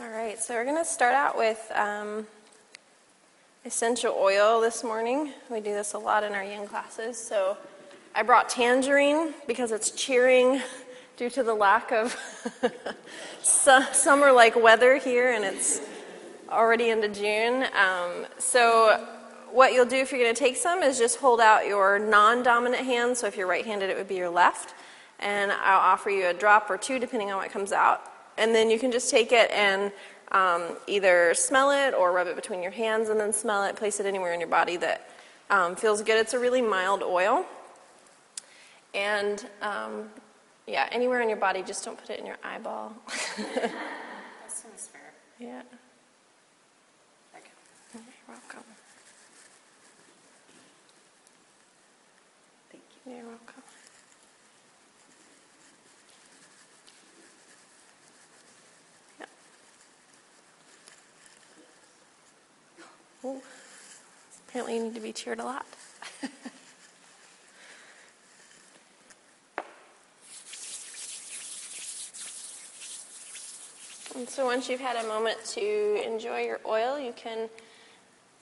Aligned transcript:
All 0.00 0.08
right, 0.08 0.42
so 0.42 0.54
we're 0.54 0.64
going 0.64 0.76
to 0.76 0.84
start 0.84 1.14
out 1.14 1.38
with 1.38 1.70
um, 1.72 2.26
essential 3.64 4.12
oil 4.18 4.60
this 4.60 4.82
morning. 4.82 5.32
We 5.48 5.60
do 5.60 5.72
this 5.72 5.92
a 5.92 5.98
lot 5.98 6.24
in 6.24 6.32
our 6.32 6.42
yin 6.42 6.66
classes. 6.66 7.16
So 7.16 7.56
I 8.12 8.24
brought 8.24 8.48
tangerine 8.48 9.34
because 9.46 9.70
it's 9.70 9.92
cheering 9.92 10.60
due 11.16 11.30
to 11.30 11.44
the 11.44 11.54
lack 11.54 11.92
of 11.92 12.18
summer 13.42 14.32
like 14.32 14.60
weather 14.60 14.96
here, 14.96 15.30
and 15.30 15.44
it's 15.44 15.80
already 16.50 16.90
into 16.90 17.08
June. 17.08 17.62
Um, 17.62 18.26
so, 18.38 19.06
what 19.52 19.74
you'll 19.74 19.86
do 19.86 19.98
if 19.98 20.10
you're 20.10 20.20
going 20.20 20.34
to 20.34 20.38
take 20.38 20.56
some 20.56 20.82
is 20.82 20.98
just 20.98 21.18
hold 21.18 21.40
out 21.40 21.68
your 21.68 22.00
non 22.00 22.42
dominant 22.42 22.84
hand. 22.84 23.16
So, 23.16 23.28
if 23.28 23.36
you're 23.36 23.46
right 23.46 23.64
handed, 23.64 23.90
it 23.90 23.96
would 23.96 24.08
be 24.08 24.16
your 24.16 24.28
left. 24.28 24.74
And 25.20 25.52
I'll 25.52 25.92
offer 25.92 26.10
you 26.10 26.26
a 26.26 26.34
drop 26.34 26.68
or 26.68 26.78
two 26.78 26.98
depending 26.98 27.30
on 27.30 27.36
what 27.36 27.52
comes 27.52 27.70
out. 27.70 28.10
And 28.38 28.54
then 28.54 28.70
you 28.70 28.78
can 28.78 28.90
just 28.90 29.10
take 29.10 29.32
it 29.32 29.50
and 29.50 29.92
um, 30.32 30.76
either 30.86 31.34
smell 31.34 31.70
it 31.70 31.94
or 31.94 32.12
rub 32.12 32.26
it 32.26 32.36
between 32.36 32.62
your 32.62 32.72
hands 32.72 33.08
and 33.08 33.18
then 33.18 33.32
smell 33.32 33.64
it. 33.64 33.76
Place 33.76 34.00
it 34.00 34.06
anywhere 34.06 34.32
in 34.32 34.40
your 34.40 34.48
body 34.48 34.76
that 34.78 35.08
um, 35.50 35.76
feels 35.76 36.02
good. 36.02 36.16
It's 36.16 36.34
a 36.34 36.38
really 36.38 36.62
mild 36.62 37.02
oil. 37.02 37.46
And 38.94 39.46
um, 39.62 40.10
yeah, 40.66 40.88
anywhere 40.92 41.20
in 41.20 41.28
your 41.28 41.38
body, 41.38 41.62
just 41.62 41.84
don't 41.84 41.98
put 41.98 42.10
it 42.10 42.20
in 42.20 42.26
your 42.26 42.38
eyeball. 42.42 42.94
That 44.64 44.80
fair. 44.80 45.12
yeah. 45.38 45.62
Okay. 47.36 47.50
You're 47.94 48.02
welcome. 48.28 48.64
Thank 52.70 52.82
you. 53.04 53.12
You're 53.12 53.26
welcome. 53.26 53.62
Yeah. 59.20 59.26
Apparently, 64.48 64.76
you 64.76 64.84
need 64.84 64.94
to 64.94 65.00
be 65.00 65.12
cheered 65.12 65.40
a 65.40 65.44
lot. 65.44 65.66
And 74.14 74.28
so 74.28 74.44
once 74.44 74.68
you've 74.68 74.80
had 74.80 75.04
a 75.04 75.08
moment 75.08 75.44
to 75.54 76.06
enjoy 76.06 76.42
your 76.42 76.60
oil, 76.64 77.00
you 77.00 77.12
can 77.16 77.48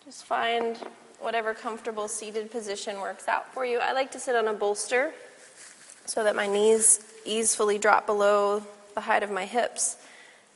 just 0.04 0.26
find 0.26 0.76
whatever 1.18 1.54
comfortable 1.54 2.08
seated 2.08 2.50
position 2.50 3.00
works 3.00 3.26
out 3.26 3.50
for 3.54 3.64
you. 3.64 3.78
I 3.78 3.92
like 3.92 4.10
to 4.12 4.20
sit 4.20 4.36
on 4.36 4.48
a 4.48 4.52
bolster 4.52 5.14
so 6.04 6.24
that 6.24 6.36
my 6.36 6.46
knees 6.46 7.10
easily 7.24 7.78
drop 7.78 8.04
below 8.04 8.62
the 8.94 9.00
height 9.00 9.22
of 9.22 9.30
my 9.30 9.46
hips, 9.46 9.96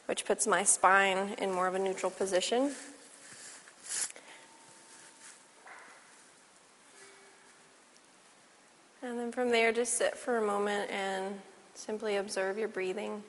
which 0.04 0.27
puts 0.27 0.47
my 0.47 0.64
spine 0.64 1.34
in 1.38 1.50
more 1.50 1.66
of 1.66 1.74
a 1.74 1.78
neutral 1.78 2.10
position. 2.10 2.72
And 9.07 9.21
then 9.21 9.31
from 9.31 9.51
there, 9.51 9.71
just 9.71 9.95
sit 9.95 10.19
for 10.19 10.39
a 10.39 10.43
moment 10.45 10.91
and 10.91 11.39
simply 11.75 12.17
observe 12.17 12.59
your 12.59 12.67
breathing. 12.67 13.23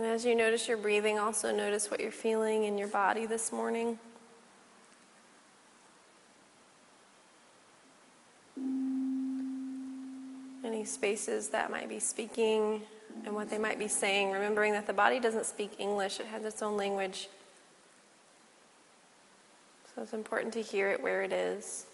And 0.00 0.08
as 0.08 0.24
you 0.24 0.34
notice 0.34 0.66
your 0.66 0.78
breathing, 0.78 1.18
also 1.18 1.54
notice 1.54 1.90
what 1.90 2.00
you're 2.00 2.10
feeling 2.10 2.64
in 2.64 2.78
your 2.78 2.88
body 2.88 3.26
this 3.26 3.52
morning. 3.52 3.98
Any 10.64 10.86
spaces 10.86 11.50
that 11.50 11.70
might 11.70 11.90
be 11.90 11.98
speaking 11.98 12.80
and 13.26 13.34
what 13.34 13.50
they 13.50 13.58
might 13.58 13.78
be 13.78 13.88
saying, 13.88 14.30
remembering 14.30 14.72
that 14.72 14.86
the 14.86 14.94
body 14.94 15.20
doesn't 15.20 15.44
speak 15.44 15.72
English, 15.78 16.18
it 16.18 16.24
has 16.28 16.46
its 16.46 16.62
own 16.62 16.78
language. 16.78 17.28
So 19.94 20.00
it's 20.00 20.14
important 20.14 20.54
to 20.54 20.62
hear 20.62 20.88
it 20.88 21.02
where 21.02 21.20
it 21.20 21.30
is. 21.34 21.84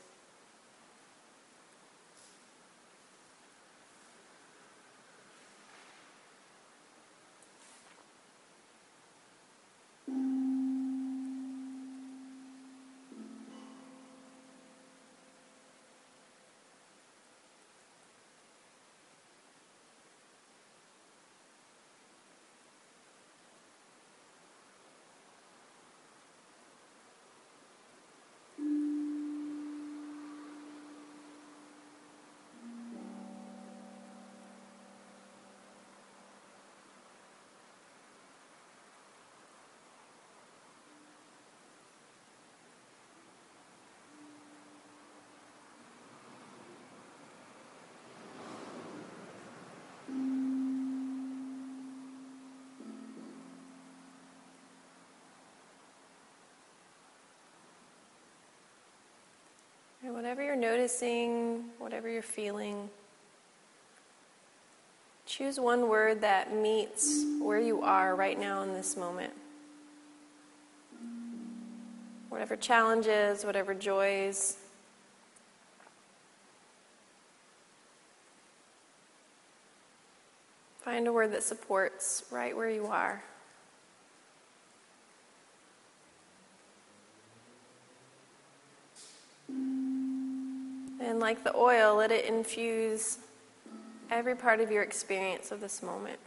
Whatever 60.27 60.43
you're 60.43 60.57
noticing, 60.57 61.63
whatever 61.79 62.09
you're 62.09 62.21
feeling, 62.21 62.91
choose 65.25 65.61
one 65.61 65.89
word 65.89 66.21
that 66.21 66.53
meets 66.53 67.25
where 67.41 67.61
you 67.61 67.81
are 67.83 68.17
right 68.17 68.37
now 68.37 68.63
in 68.63 68.73
this 68.73 68.97
moment. 68.97 69.33
Whatever 72.29 72.57
challenges, 72.57 73.45
whatever 73.45 73.73
joys. 73.73 74.57
Find 80.81 81.07
a 81.07 81.13
word 81.13 81.33
that 81.35 81.45
supports 81.45 82.25
right 82.33 82.57
where 82.57 82.69
you 82.69 82.87
are. 82.87 83.23
And 91.07 91.21
like 91.21 91.45
the 91.45 91.55
oil, 91.55 91.95
let 91.95 92.11
it 92.11 92.25
infuse 92.25 93.19
every 94.11 94.35
part 94.35 94.61
of 94.61 94.73
your 94.73 94.83
experience 94.83 95.53
of 95.53 95.61
this 95.61 95.81
moment. 95.81 96.19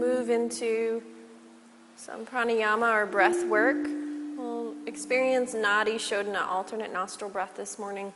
Move 0.00 0.30
into 0.30 1.02
some 1.96 2.24
pranayama 2.24 2.90
or 3.02 3.04
breath 3.04 3.46
work. 3.46 3.76
We'll 4.38 4.74
experience 4.86 5.54
Nadi 5.54 5.96
Shodhana, 5.96 6.46
alternate 6.46 6.90
nostril 6.90 7.28
breath 7.28 7.54
this 7.54 7.78
morning. 7.78 8.14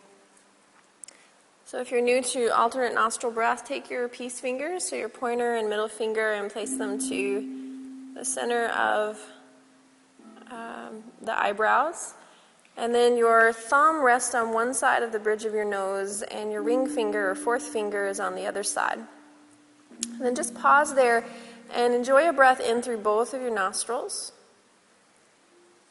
So, 1.67 1.81
if 1.81 1.91
you're 1.91 2.01
new 2.01 2.23
to 2.23 2.49
alternate 2.57 2.95
nostril 2.95 3.33
breath, 3.33 3.67
take 3.67 3.91
your 3.91 4.09
peace 4.09 4.41
fingers, 4.41 4.89
so 4.89 4.97
your 4.97 5.11
pointer 5.11 5.57
and 5.57 5.69
middle 5.69 5.89
finger, 5.89 6.33
and 6.33 6.51
place 6.51 6.77
them 6.79 6.99
to 7.11 8.15
the 8.15 8.25
center 8.25 8.69
of 8.69 9.21
um, 10.51 11.03
the 11.21 11.39
eyebrows. 11.39 12.15
And 12.79 12.95
then 12.95 13.19
your 13.19 13.53
thumb 13.53 14.03
rests 14.03 14.35
on 14.35 14.55
one 14.55 14.73
side 14.73 15.03
of 15.03 15.13
the 15.13 15.19
bridge 15.19 15.45
of 15.45 15.53
your 15.53 15.65
nose, 15.67 16.23
and 16.23 16.51
your 16.51 16.63
ring 16.63 16.87
finger 16.87 17.31
or 17.31 17.35
fourth 17.35 17.63
finger 17.63 18.07
is 18.07 18.21
on 18.21 18.35
the 18.35 18.47
other 18.47 18.63
side. 18.63 18.99
And 20.13 20.21
then 20.21 20.35
just 20.35 20.55
pause 20.55 20.95
there 20.95 21.25
and 21.75 21.93
enjoy 21.93 22.29
a 22.29 22.33
breath 22.33 22.61
in 22.61 22.83
through 22.83 22.99
both 22.99 23.35
of 23.35 23.43
your 23.43 23.51
nostrils 23.51 24.33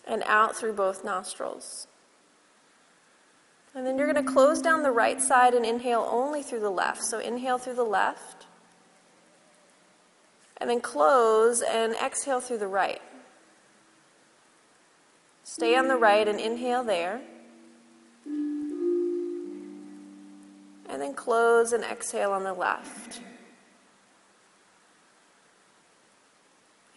and 0.08 0.24
out 0.26 0.56
through 0.56 0.74
both 0.74 1.04
nostrils. 1.04 1.88
And 3.76 3.86
then 3.86 3.98
you're 3.98 4.12
going 4.12 4.24
to 4.24 4.32
close 4.32 4.62
down 4.62 4.84
the 4.84 4.92
right 4.92 5.20
side 5.20 5.54
and 5.54 5.66
inhale 5.66 6.08
only 6.10 6.44
through 6.44 6.60
the 6.60 6.70
left. 6.70 7.04
So 7.04 7.20
inhale 7.20 7.58
through 7.58 7.76
the 7.76 7.84
left. 7.84 8.46
And 10.58 10.70
then 10.70 10.80
close 10.80 11.62
and 11.62 11.96
exhale 11.96 12.40
through 12.40 12.60
the 12.60 12.68
right. 12.68 13.02
Stay 15.44 15.76
on 15.76 15.88
the 15.88 15.98
right 15.98 16.28
and 16.28 16.40
inhale 16.40 16.84
there. 16.84 17.20
And 18.26 18.72
then 21.02 21.16
close 21.16 21.74
and 21.74 21.84
exhale 21.84 22.32
on 22.32 22.44
the 22.44 22.54
left. 22.54 23.22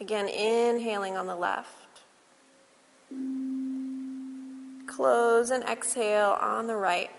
Again, 0.07 0.29
inhaling 0.29 1.17
on 1.17 1.27
the 1.27 1.35
left. 1.35 1.67
Close 4.87 5.51
and 5.51 5.65
exhale 5.65 6.39
on 6.41 6.69
the 6.69 6.77
right. 6.77 7.11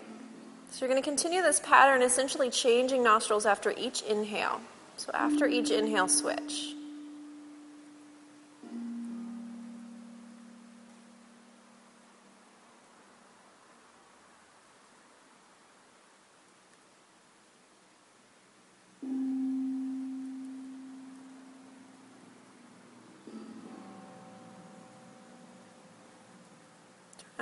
So 0.70 0.86
you're 0.86 0.88
going 0.88 1.02
to 1.02 1.06
continue 1.06 1.42
this 1.42 1.60
pattern, 1.60 2.00
essentially 2.00 2.48
changing 2.48 3.02
nostrils 3.02 3.44
after 3.44 3.74
each 3.76 4.00
inhale. 4.00 4.62
So 4.96 5.10
after 5.12 5.46
each 5.46 5.70
inhale, 5.70 6.08
switch. 6.08 6.76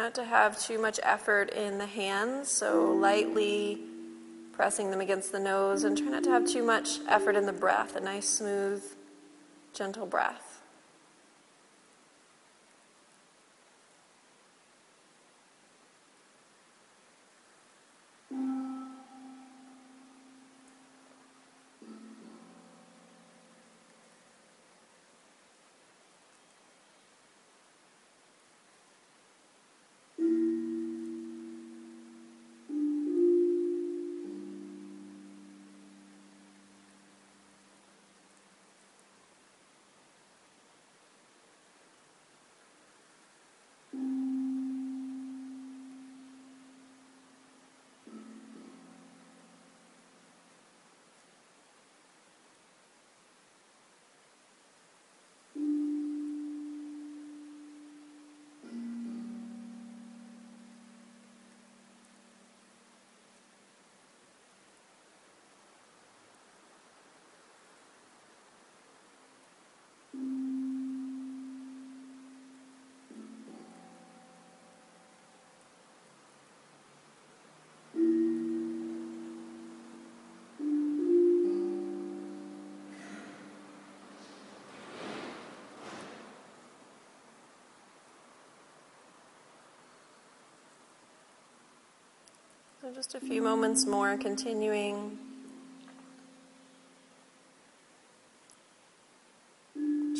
Not 0.06 0.14
to 0.14 0.24
have 0.24 0.56
too 0.56 0.78
much 0.78 1.00
effort 1.02 1.50
in 1.50 1.78
the 1.78 1.86
hands, 1.86 2.48
so 2.48 2.92
lightly 2.92 3.80
pressing 4.52 4.92
them 4.92 5.00
against 5.00 5.32
the 5.32 5.40
nose, 5.40 5.82
and 5.82 5.98
try 5.98 6.06
not 6.06 6.22
to 6.22 6.30
have 6.30 6.46
too 6.46 6.62
much 6.62 7.00
effort 7.08 7.34
in 7.34 7.44
the 7.44 7.52
breath, 7.52 7.96
a 7.96 8.00
nice, 8.00 8.28
smooth, 8.28 8.84
gentle 9.72 10.06
breath. 10.06 10.45
So 92.86 92.92
just 92.92 93.16
a 93.16 93.20
few 93.20 93.42
moments 93.42 93.84
more, 93.84 94.16
continuing. 94.16 95.18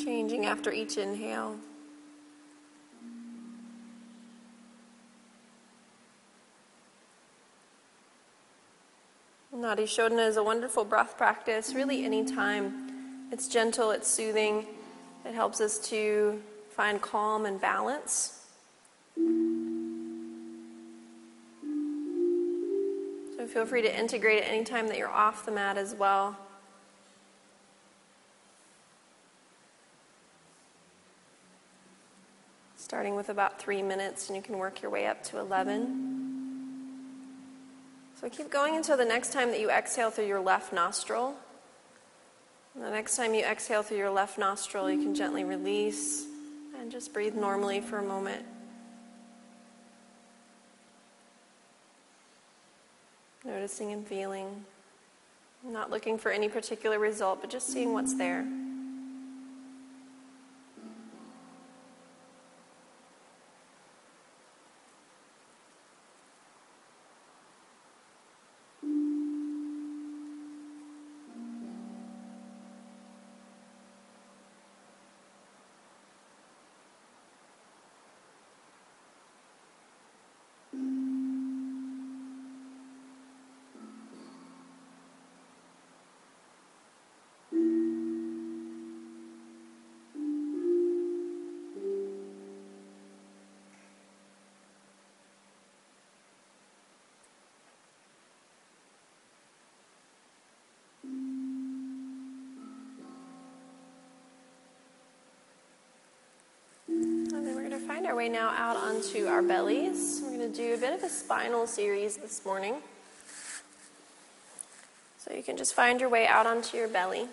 Changing 0.04 0.46
after 0.46 0.72
each 0.72 0.96
inhale. 0.96 1.58
Nadi 9.54 9.84
Shodhana 9.84 10.26
is 10.26 10.36
a 10.36 10.42
wonderful 10.42 10.84
breath 10.84 11.16
practice, 11.16 11.72
really, 11.72 12.04
anytime. 12.04 13.28
It's 13.30 13.46
gentle, 13.46 13.92
it's 13.92 14.08
soothing, 14.08 14.66
it 15.24 15.34
helps 15.34 15.60
us 15.60 15.78
to 15.90 16.42
find 16.70 17.00
calm 17.00 17.46
and 17.46 17.60
balance. 17.60 18.40
Feel 23.46 23.66
free 23.66 23.82
to 23.82 23.98
integrate 23.98 24.38
it 24.38 24.48
anytime 24.48 24.88
that 24.88 24.98
you're 24.98 25.08
off 25.08 25.44
the 25.44 25.52
mat 25.52 25.76
as 25.76 25.94
well. 25.94 26.36
Starting 32.76 33.16
with 33.16 33.28
about 33.28 33.60
three 33.60 33.82
minutes, 33.82 34.28
and 34.28 34.36
you 34.36 34.42
can 34.42 34.58
work 34.58 34.80
your 34.80 34.90
way 34.90 35.06
up 35.06 35.22
to 35.24 35.38
11. 35.38 36.16
So 38.20 38.30
keep 38.30 38.50
going 38.50 38.76
until 38.76 38.96
the 38.96 39.04
next 39.04 39.32
time 39.32 39.50
that 39.50 39.60
you 39.60 39.70
exhale 39.70 40.10
through 40.10 40.26
your 40.26 40.40
left 40.40 40.72
nostril. 40.72 41.34
And 42.74 42.84
the 42.84 42.90
next 42.90 43.16
time 43.16 43.34
you 43.34 43.44
exhale 43.44 43.82
through 43.82 43.98
your 43.98 44.10
left 44.10 44.38
nostril, 44.38 44.90
you 44.90 45.02
can 45.02 45.14
gently 45.14 45.44
release 45.44 46.26
and 46.78 46.90
just 46.90 47.12
breathe 47.12 47.34
normally 47.34 47.80
for 47.80 47.98
a 47.98 48.02
moment. 48.02 48.44
Noticing 53.46 53.92
and 53.92 54.04
feeling. 54.04 54.64
Not 55.62 55.88
looking 55.88 56.18
for 56.18 56.32
any 56.32 56.48
particular 56.48 56.98
result, 56.98 57.40
but 57.40 57.48
just 57.48 57.68
seeing 57.68 57.92
what's 57.92 58.14
there. 58.14 58.44
Our 108.06 108.14
way 108.14 108.28
now 108.28 108.50
out 108.50 108.76
onto 108.76 109.26
our 109.26 109.42
bellies. 109.42 110.20
We're 110.22 110.38
going 110.38 110.52
to 110.52 110.56
do 110.56 110.74
a 110.74 110.76
bit 110.76 110.92
of 110.92 111.02
a 111.02 111.08
spinal 111.08 111.66
series 111.66 112.16
this 112.16 112.44
morning. 112.44 112.76
So 115.18 115.34
you 115.34 115.42
can 115.42 115.56
just 115.56 115.74
find 115.74 116.00
your 116.00 116.08
way 116.08 116.24
out 116.24 116.46
onto 116.46 116.76
your 116.76 116.86
belly. 116.86 117.26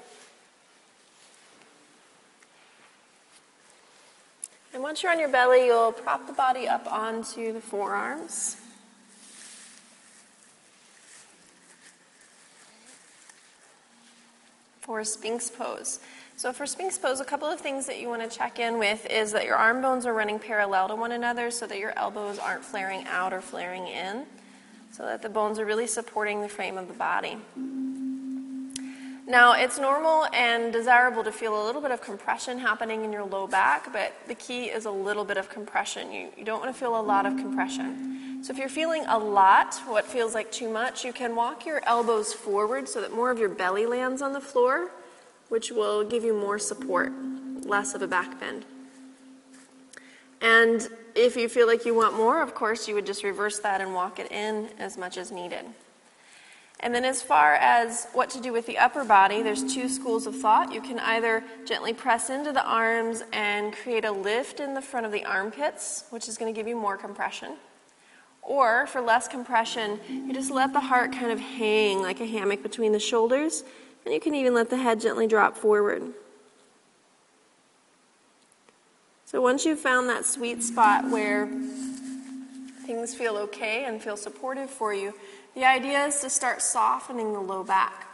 And 4.73 4.81
once 4.81 5.03
you're 5.03 5.11
on 5.11 5.19
your 5.19 5.29
belly, 5.29 5.67
you'll 5.67 5.91
prop 5.91 6.25
the 6.25 6.33
body 6.33 6.67
up 6.67 6.91
onto 6.91 7.53
the 7.53 7.61
forearms. 7.61 8.57
For 14.81 15.03
Sphinx 15.03 15.51
pose. 15.51 15.99
So, 16.35 16.51
for 16.51 16.65
Sphinx 16.65 16.97
pose, 16.97 17.19
a 17.19 17.25
couple 17.25 17.47
of 17.47 17.59
things 17.59 17.85
that 17.85 18.01
you 18.01 18.09
want 18.09 18.29
to 18.29 18.37
check 18.37 18.59
in 18.59 18.79
with 18.79 19.05
is 19.09 19.31
that 19.33 19.45
your 19.45 19.55
arm 19.55 19.81
bones 19.81 20.05
are 20.05 20.13
running 20.13 20.39
parallel 20.39 20.87
to 20.87 20.95
one 20.95 21.11
another 21.11 21.51
so 21.51 21.67
that 21.67 21.77
your 21.77 21.93
elbows 21.97 22.39
aren't 22.39 22.65
flaring 22.65 23.05
out 23.05 23.33
or 23.33 23.39
flaring 23.39 23.87
in, 23.87 24.25
so 24.91 25.03
that 25.03 25.21
the 25.21 25.29
bones 25.29 25.59
are 25.59 25.65
really 25.65 25.87
supporting 25.87 26.41
the 26.41 26.49
frame 26.49 26.77
of 26.77 26.87
the 26.87 26.93
body. 26.95 27.37
Now, 29.25 29.53
it's 29.53 29.79
normal 29.79 30.25
and 30.33 30.73
desirable 30.73 31.23
to 31.23 31.31
feel 31.31 31.63
a 31.63 31.63
little 31.65 31.81
bit 31.81 31.91
of 31.91 32.01
compression 32.01 32.59
happening 32.59 33.05
in 33.05 33.13
your 33.13 33.23
low 33.23 33.47
back, 33.47 33.93
but 33.93 34.13
the 34.27 34.35
key 34.35 34.65
is 34.65 34.85
a 34.85 34.91
little 34.91 35.23
bit 35.23 35.37
of 35.37 35.49
compression. 35.49 36.11
You, 36.11 36.29
you 36.35 36.43
don't 36.43 36.59
want 36.59 36.73
to 36.73 36.77
feel 36.77 36.99
a 36.99 37.01
lot 37.01 37.25
of 37.25 37.37
compression. 37.37 38.43
So, 38.43 38.51
if 38.51 38.57
you're 38.57 38.69
feeling 38.69 39.05
a 39.07 39.17
lot, 39.17 39.75
what 39.85 40.03
feels 40.03 40.33
like 40.33 40.51
too 40.51 40.69
much, 40.69 41.05
you 41.05 41.13
can 41.13 41.35
walk 41.35 41.65
your 41.65 41.81
elbows 41.85 42.33
forward 42.33 42.89
so 42.89 42.99
that 43.01 43.13
more 43.13 43.29
of 43.31 43.39
your 43.39 43.49
belly 43.49 43.85
lands 43.85 44.21
on 44.21 44.33
the 44.33 44.41
floor, 44.41 44.91
which 45.53 45.69
will 45.69 46.03
give 46.03 46.23
you 46.23 46.33
more 46.33 46.57
support, 46.57 47.13
less 47.63 47.93
of 47.93 48.01
a 48.01 48.07
back 48.07 48.39
bend. 48.39 48.65
And 50.41 50.89
if 51.13 51.35
you 51.35 51.47
feel 51.47 51.67
like 51.67 51.85
you 51.85 51.93
want 51.93 52.17
more, 52.17 52.41
of 52.41 52.55
course, 52.55 52.87
you 52.87 52.95
would 52.95 53.05
just 53.05 53.23
reverse 53.23 53.59
that 53.59 53.79
and 53.79 53.93
walk 53.93 54.17
it 54.17 54.31
in 54.31 54.69
as 54.79 54.97
much 54.97 55.15
as 55.15 55.31
needed. 55.31 55.63
And 56.79 56.93
then, 56.95 57.05
as 57.05 57.21
far 57.21 57.53
as 57.53 58.07
what 58.13 58.31
to 58.31 58.41
do 58.41 58.51
with 58.51 58.65
the 58.65 58.79
upper 58.79 59.05
body, 59.05 59.43
there's 59.43 59.63
two 59.75 59.89
schools 59.89 60.25
of 60.25 60.35
thought. 60.35 60.73
You 60.73 60.81
can 60.81 60.97
either 60.97 61.43
gently 61.65 61.93
press 61.93 62.31
into 62.31 62.51
the 62.51 62.65
arms 62.65 63.23
and 63.31 63.73
create 63.73 64.05
a 64.05 64.11
lift 64.11 64.59
in 64.59 64.73
the 64.73 64.81
front 64.81 65.05
of 65.05 65.11
the 65.11 65.23
armpits, 65.23 66.05
which 66.09 66.27
is 66.27 66.35
going 66.35 66.51
to 66.51 66.59
give 66.59 66.67
you 66.67 66.75
more 66.75 66.97
compression. 66.97 67.57
Or, 68.41 68.87
for 68.87 69.01
less 69.01 69.27
compression, 69.27 69.99
you 70.09 70.33
just 70.33 70.49
let 70.49 70.73
the 70.73 70.79
heart 70.79 71.11
kind 71.11 71.31
of 71.31 71.39
hang 71.39 72.01
like 72.01 72.21
a 72.21 72.25
hammock 72.25 72.63
between 72.63 72.91
the 72.91 72.99
shoulders, 72.99 73.63
and 74.05 74.13
you 74.13 74.19
can 74.19 74.35
even 74.35 74.53
let 74.53 74.69
the 74.69 74.77
head 74.77 74.99
gently 74.99 75.27
drop 75.27 75.55
forward. 75.55 76.03
So, 79.25 79.41
once 79.41 79.65
you've 79.65 79.79
found 79.79 80.09
that 80.09 80.25
sweet 80.25 80.61
spot 80.61 81.09
where 81.09 81.47
things 82.85 83.15
feel 83.15 83.37
okay 83.37 83.85
and 83.85 84.01
feel 84.01 84.17
supportive 84.17 84.69
for 84.69 84.93
you, 84.93 85.13
the 85.55 85.65
idea 85.65 86.05
is 86.05 86.19
to 86.19 86.29
start 86.29 86.61
softening 86.61 87.33
the 87.33 87.39
low 87.39 87.63
back. 87.63 88.07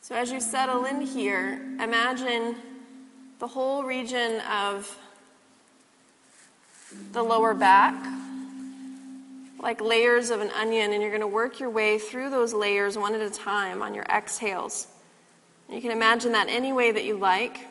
So, 0.00 0.14
as 0.14 0.32
you 0.32 0.40
settle 0.40 0.84
in 0.84 1.00
here, 1.00 1.60
imagine 1.80 2.56
the 3.40 3.46
whole 3.46 3.82
region 3.82 4.40
of 4.40 4.98
the 7.12 7.22
lower 7.22 7.54
back 7.54 7.94
like 9.62 9.80
layers 9.80 10.30
of 10.30 10.40
an 10.40 10.50
onion, 10.50 10.92
and 10.92 11.00
you're 11.00 11.10
going 11.10 11.20
to 11.22 11.26
work 11.26 11.60
your 11.60 11.70
way 11.70 11.96
through 11.98 12.30
those 12.30 12.52
layers 12.52 12.98
one 12.98 13.14
at 13.14 13.20
a 13.20 13.30
time 13.30 13.80
on 13.80 13.94
your 13.94 14.04
exhales. 14.04 14.88
You 15.70 15.80
can 15.80 15.92
imagine 15.92 16.32
that 16.32 16.48
any 16.48 16.72
way 16.72 16.90
that 16.90 17.04
you 17.04 17.16
like. 17.16 17.68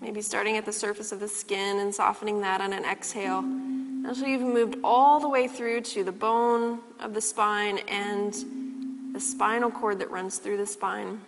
Maybe 0.00 0.22
starting 0.22 0.56
at 0.56 0.64
the 0.64 0.72
surface 0.72 1.12
of 1.12 1.20
the 1.20 1.28
skin 1.28 1.78
and 1.78 1.94
softening 1.94 2.40
that 2.40 2.60
on 2.60 2.72
an 2.72 2.84
exhale. 2.84 3.40
Until 3.40 4.26
you've 4.26 4.40
moved 4.40 4.76
all 4.82 5.20
the 5.20 5.28
way 5.28 5.46
through 5.46 5.82
to 5.82 6.02
the 6.02 6.12
bone 6.12 6.80
of 7.00 7.12
the 7.12 7.20
spine 7.20 7.78
and 7.88 9.12
the 9.12 9.20
spinal 9.20 9.70
cord 9.70 9.98
that 9.98 10.10
runs 10.10 10.38
through 10.38 10.56
the 10.56 10.66
spine. 10.66 11.20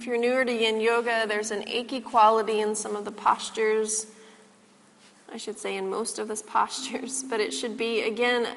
If 0.00 0.06
you're 0.06 0.16
newer 0.16 0.46
to 0.46 0.50
yin 0.50 0.80
yoga, 0.80 1.26
there's 1.28 1.50
an 1.50 1.62
achy 1.68 2.00
quality 2.00 2.62
in 2.62 2.74
some 2.74 2.96
of 2.96 3.04
the 3.04 3.12
postures. 3.12 4.06
I 5.30 5.36
should 5.36 5.58
say, 5.58 5.76
in 5.76 5.90
most 5.90 6.18
of 6.18 6.26
the 6.28 6.36
postures, 6.46 7.22
but 7.22 7.38
it 7.38 7.52
should 7.52 7.76
be, 7.76 8.04
again, 8.04 8.48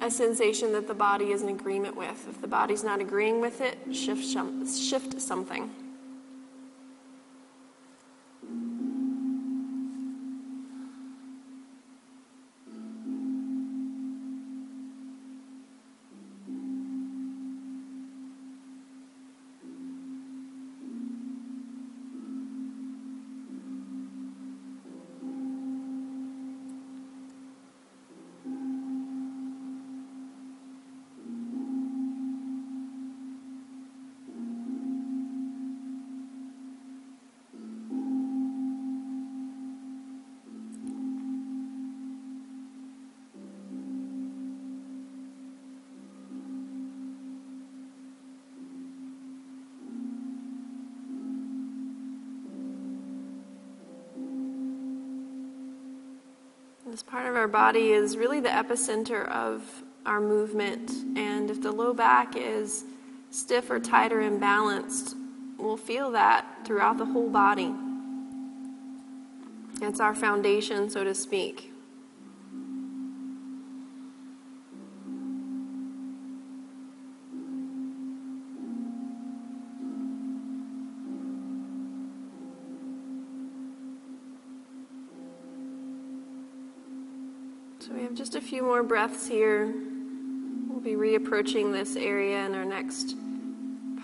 a 0.00 0.10
sensation 0.10 0.72
that 0.72 0.88
the 0.88 0.94
body 0.94 1.26
is 1.32 1.42
in 1.42 1.50
agreement 1.50 1.94
with. 1.94 2.26
If 2.26 2.40
the 2.40 2.48
body's 2.48 2.82
not 2.82 3.02
agreeing 3.02 3.42
with 3.42 3.60
it, 3.60 3.76
shift, 3.94 4.24
shift 4.24 5.20
something. 5.20 5.70
This 56.90 57.02
part 57.02 57.26
of 57.26 57.36
our 57.36 57.48
body 57.48 57.92
is 57.92 58.16
really 58.16 58.40
the 58.40 58.48
epicenter 58.48 59.28
of 59.28 59.82
our 60.06 60.22
movement, 60.22 60.90
and 61.18 61.50
if 61.50 61.60
the 61.60 61.70
low 61.70 61.92
back 61.92 62.34
is 62.34 62.84
stiff 63.30 63.70
or 63.70 63.78
tight 63.78 64.10
or 64.10 64.20
imbalanced, 64.20 65.14
we'll 65.58 65.76
feel 65.76 66.10
that 66.12 66.46
throughout 66.64 66.96
the 66.96 67.04
whole 67.04 67.28
body. 67.28 67.74
It's 69.82 70.00
our 70.00 70.14
foundation, 70.14 70.88
so 70.88 71.04
to 71.04 71.14
speak. 71.14 71.67
Few 88.48 88.62
more 88.62 88.82
breaths 88.82 89.28
here. 89.28 89.74
We'll 90.68 90.80
be 90.80 90.92
reapproaching 90.92 91.70
this 91.70 91.96
area 91.96 92.46
in 92.46 92.54
our 92.54 92.64
next 92.64 93.14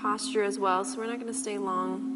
posture 0.02 0.42
as 0.42 0.58
well, 0.58 0.84
so 0.84 0.98
we're 0.98 1.06
not 1.06 1.18
going 1.18 1.32
to 1.32 1.38
stay 1.38 1.56
long. 1.56 2.13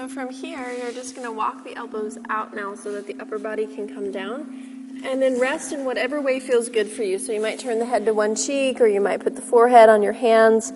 So 0.00 0.08
from 0.08 0.30
here, 0.30 0.72
you're 0.78 0.92
just 0.92 1.14
going 1.14 1.26
to 1.26 1.32
walk 1.32 1.62
the 1.62 1.76
elbows 1.76 2.16
out 2.30 2.54
now 2.54 2.74
so 2.74 2.90
that 2.92 3.06
the 3.06 3.14
upper 3.20 3.38
body 3.38 3.66
can 3.66 3.86
come 3.86 4.10
down. 4.10 4.96
And 5.04 5.20
then 5.20 5.38
rest 5.38 5.74
in 5.74 5.84
whatever 5.84 6.22
way 6.22 6.40
feels 6.40 6.70
good 6.70 6.88
for 6.88 7.02
you. 7.02 7.18
So 7.18 7.32
you 7.32 7.40
might 7.42 7.58
turn 7.58 7.78
the 7.78 7.84
head 7.84 8.06
to 8.06 8.14
one 8.14 8.34
cheek, 8.34 8.80
or 8.80 8.86
you 8.86 8.98
might 8.98 9.20
put 9.20 9.36
the 9.36 9.42
forehead 9.42 9.90
on 9.90 10.02
your 10.02 10.14
hands. 10.14 10.72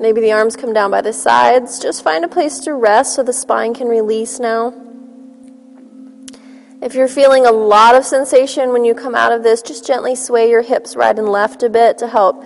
Maybe 0.00 0.20
the 0.20 0.32
arms 0.32 0.56
come 0.56 0.72
down 0.72 0.90
by 0.90 1.00
the 1.00 1.12
sides. 1.12 1.78
Just 1.78 2.02
find 2.02 2.24
a 2.24 2.28
place 2.28 2.58
to 2.60 2.74
rest 2.74 3.14
so 3.14 3.22
the 3.22 3.32
spine 3.32 3.72
can 3.72 3.86
release 3.86 4.40
now. 4.40 4.74
If 6.82 6.96
you're 6.96 7.06
feeling 7.06 7.46
a 7.46 7.52
lot 7.52 7.94
of 7.94 8.04
sensation 8.04 8.72
when 8.72 8.84
you 8.84 8.94
come 8.94 9.14
out 9.14 9.30
of 9.30 9.44
this, 9.44 9.62
just 9.62 9.86
gently 9.86 10.16
sway 10.16 10.50
your 10.50 10.62
hips 10.62 10.96
right 10.96 11.16
and 11.16 11.28
left 11.28 11.62
a 11.62 11.70
bit 11.70 11.98
to 11.98 12.08
help 12.08 12.44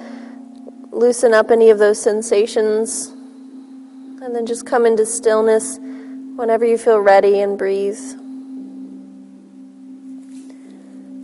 loosen 0.90 1.32
up 1.32 1.50
any 1.50 1.70
of 1.70 1.78
those 1.78 1.98
sensations. 1.98 3.06
And 4.20 4.34
then 4.34 4.44
just 4.44 4.66
come 4.66 4.84
into 4.84 5.06
stillness 5.06 5.80
whenever 6.36 6.64
you 6.64 6.78
feel 6.78 6.98
ready 6.98 7.40
and 7.40 7.58
breathe. 7.58 7.98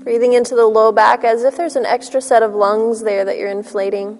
Breathing 0.02 0.34
into 0.34 0.54
the 0.54 0.66
low 0.66 0.92
back 0.92 1.24
as 1.24 1.42
if 1.42 1.56
there's 1.56 1.76
an 1.76 1.86
extra 1.86 2.20
set 2.20 2.42
of 2.42 2.54
lungs 2.54 3.02
there 3.02 3.24
that 3.24 3.38
you're 3.38 3.50
inflating. 3.50 4.18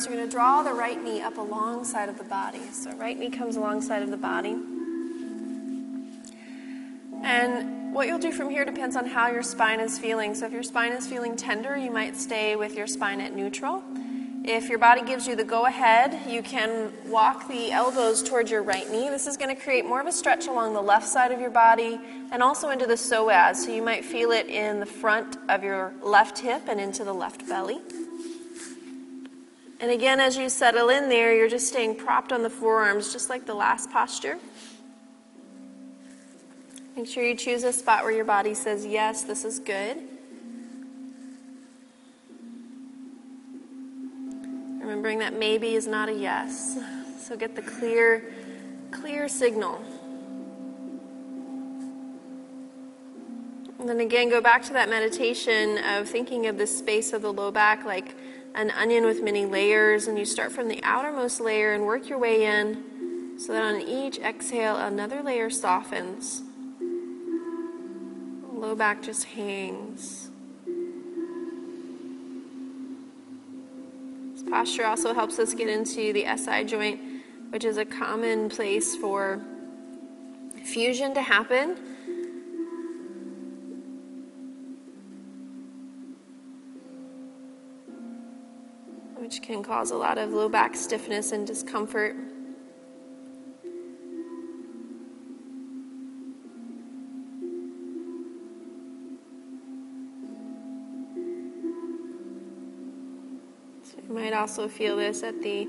Forearms, 0.00 0.06
you're 0.06 0.16
going 0.16 0.28
to 0.28 0.32
draw 0.32 0.62
the 0.62 0.72
right 0.72 1.02
knee 1.02 1.20
up 1.20 1.36
alongside 1.38 2.08
of 2.08 2.18
the 2.18 2.24
body. 2.24 2.60
So, 2.72 2.92
right 2.92 3.18
knee 3.18 3.30
comes 3.30 3.56
alongside 3.56 4.02
of 4.02 4.10
the 4.10 4.16
body. 4.16 4.56
And 7.22 7.92
what 7.92 8.06
you'll 8.06 8.18
do 8.18 8.32
from 8.32 8.50
here 8.50 8.64
depends 8.64 8.96
on 8.96 9.06
how 9.06 9.28
your 9.30 9.42
spine 9.42 9.80
is 9.80 9.98
feeling. 9.98 10.34
So, 10.34 10.46
if 10.46 10.52
your 10.52 10.62
spine 10.62 10.92
is 10.92 11.06
feeling 11.06 11.36
tender, 11.36 11.76
you 11.76 11.90
might 11.90 12.16
stay 12.16 12.56
with 12.56 12.76
your 12.76 12.86
spine 12.86 13.20
at 13.20 13.34
neutral. 13.34 13.82
If 14.42 14.70
your 14.70 14.78
body 14.78 15.02
gives 15.02 15.26
you 15.26 15.36
the 15.36 15.44
go 15.44 15.66
ahead, 15.66 16.18
you 16.26 16.42
can 16.42 16.92
walk 17.06 17.46
the 17.46 17.72
elbows 17.72 18.22
towards 18.22 18.50
your 18.50 18.62
right 18.62 18.90
knee. 18.90 19.10
This 19.10 19.26
is 19.26 19.36
going 19.36 19.54
to 19.54 19.62
create 19.62 19.84
more 19.84 20.00
of 20.00 20.06
a 20.06 20.12
stretch 20.12 20.46
along 20.46 20.72
the 20.72 20.80
left 20.80 21.06
side 21.06 21.30
of 21.30 21.40
your 21.40 21.50
body 21.50 22.00
and 22.32 22.42
also 22.42 22.70
into 22.70 22.86
the 22.86 22.94
psoas. 22.94 23.56
So 23.56 23.70
you 23.70 23.82
might 23.82 24.02
feel 24.02 24.30
it 24.30 24.46
in 24.46 24.80
the 24.80 24.86
front 24.86 25.36
of 25.50 25.62
your 25.62 25.92
left 26.02 26.38
hip 26.38 26.62
and 26.68 26.80
into 26.80 27.04
the 27.04 27.12
left 27.12 27.46
belly. 27.46 27.80
And 29.80 29.90
again, 29.90 30.20
as 30.20 30.36
you 30.36 30.48
settle 30.48 30.90
in 30.90 31.08
there, 31.08 31.34
you're 31.34 31.48
just 31.48 31.68
staying 31.68 31.96
propped 31.96 32.32
on 32.32 32.42
the 32.42 32.50
forearms, 32.50 33.12
just 33.12 33.30
like 33.30 33.46
the 33.46 33.54
last 33.54 33.90
posture. 33.90 34.38
Make 36.96 37.06
sure 37.06 37.24
you 37.24 37.34
choose 37.34 37.64
a 37.64 37.72
spot 37.72 38.02
where 38.04 38.12
your 38.12 38.26
body 38.26 38.54
says, 38.54 38.84
Yes, 38.84 39.24
this 39.24 39.44
is 39.44 39.58
good. 39.58 39.96
remembering 44.90 45.20
that 45.20 45.38
maybe 45.38 45.76
is 45.76 45.86
not 45.86 46.08
a 46.08 46.12
yes. 46.12 46.76
So 47.20 47.36
get 47.36 47.54
the 47.54 47.62
clear, 47.62 48.24
clear 48.90 49.28
signal. 49.28 49.80
And 53.78 53.88
then 53.88 54.00
again, 54.00 54.28
go 54.28 54.40
back 54.40 54.64
to 54.64 54.72
that 54.72 54.88
meditation 54.88 55.78
of 55.78 56.08
thinking 56.08 56.48
of 56.48 56.58
the 56.58 56.66
space 56.66 57.12
of 57.12 57.22
the 57.22 57.32
low 57.32 57.52
back 57.52 57.84
like 57.84 58.16
an 58.54 58.70
onion 58.70 59.04
with 59.04 59.22
many 59.22 59.46
layers, 59.46 60.06
and 60.06 60.18
you 60.18 60.24
start 60.24 60.52
from 60.52 60.68
the 60.68 60.82
outermost 60.82 61.40
layer 61.40 61.72
and 61.72 61.84
work 61.84 62.08
your 62.08 62.18
way 62.18 62.44
in 62.44 63.36
so 63.38 63.52
that 63.52 63.62
on 63.62 63.80
each 63.80 64.18
exhale, 64.18 64.76
another 64.76 65.22
layer 65.22 65.48
softens. 65.48 66.42
Low 68.52 68.74
back 68.74 69.02
just 69.02 69.24
hangs. 69.24 70.28
This 74.34 74.42
posture 74.42 74.84
also 74.84 75.14
helps 75.14 75.38
us 75.38 75.54
get 75.54 75.68
into 75.68 76.12
the 76.12 76.26
SI 76.36 76.64
joint, 76.64 77.00
which 77.48 77.64
is 77.64 77.78
a 77.78 77.84
common 77.86 78.50
place 78.50 78.94
for 78.96 79.40
fusion 80.62 81.14
to 81.14 81.22
happen. 81.22 81.76
Which 89.30 89.42
can 89.42 89.62
cause 89.62 89.92
a 89.92 89.96
lot 89.96 90.18
of 90.18 90.32
low 90.32 90.48
back 90.48 90.74
stiffness 90.74 91.30
and 91.30 91.46
discomfort. 91.46 92.16
So 103.84 103.98
you 104.04 104.12
might 104.12 104.32
also 104.32 104.66
feel 104.66 104.96
this 104.96 105.22
at 105.22 105.40
the 105.40 105.68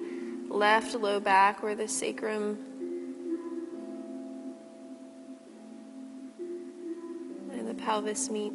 left 0.49 0.95
low 0.95 1.19
back 1.19 1.61
where 1.61 1.75
the 1.75 1.87
sacrum 1.87 2.57
and 7.51 7.67
the 7.67 7.75
pelvis 7.75 8.31
meet. 8.31 8.53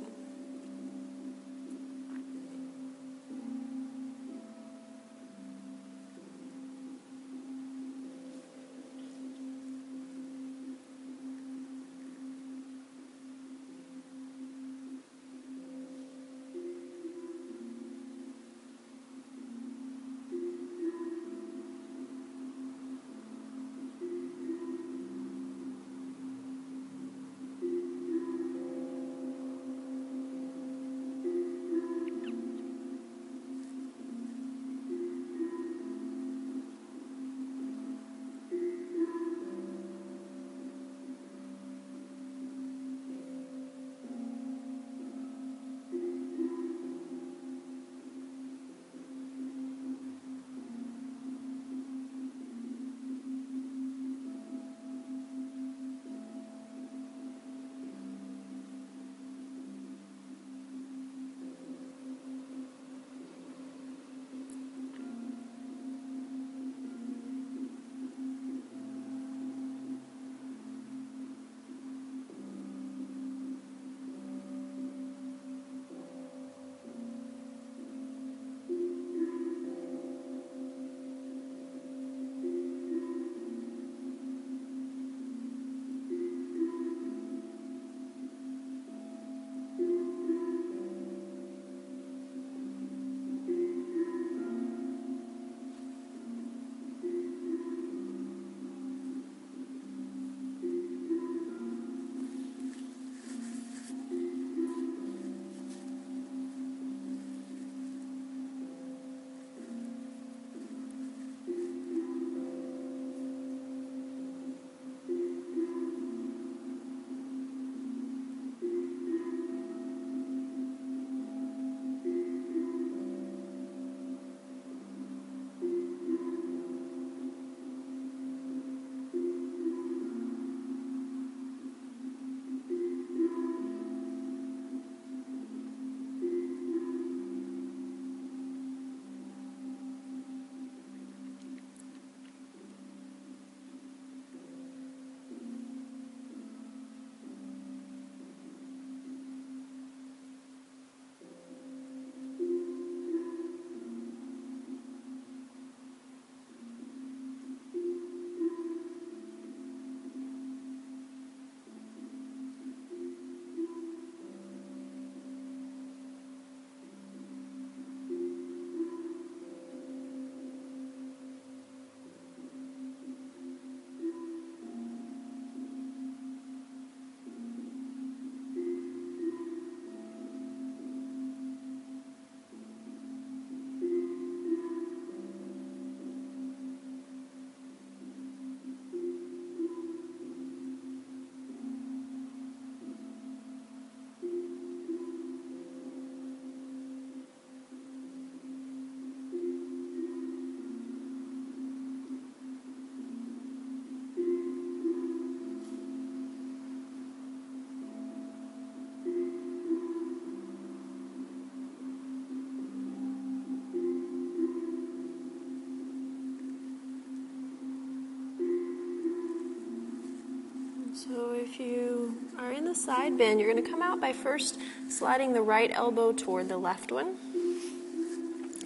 If 221.46 221.60
you 221.60 222.12
are 222.40 222.50
in 222.50 222.64
the 222.64 222.74
side 222.74 223.16
bend, 223.16 223.38
you're 223.38 223.52
going 223.52 223.62
to 223.62 223.70
come 223.70 223.80
out 223.80 224.00
by 224.00 224.12
first 224.12 224.58
sliding 224.88 225.32
the 225.32 225.40
right 225.40 225.70
elbow 225.72 226.10
toward 226.10 226.48
the 226.48 226.58
left 226.58 226.90
one, 226.90 227.14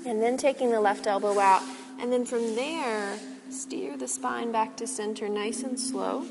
and 0.06 0.22
then 0.22 0.38
taking 0.38 0.70
the 0.70 0.80
left 0.80 1.06
elbow 1.06 1.38
out. 1.38 1.62
And 2.00 2.10
then 2.10 2.24
from 2.24 2.56
there, 2.56 3.18
steer 3.50 3.98
the 3.98 4.08
spine 4.08 4.50
back 4.50 4.76
to 4.78 4.86
center 4.86 5.28
nice 5.28 5.62
and 5.62 5.78
slow. 5.78 6.24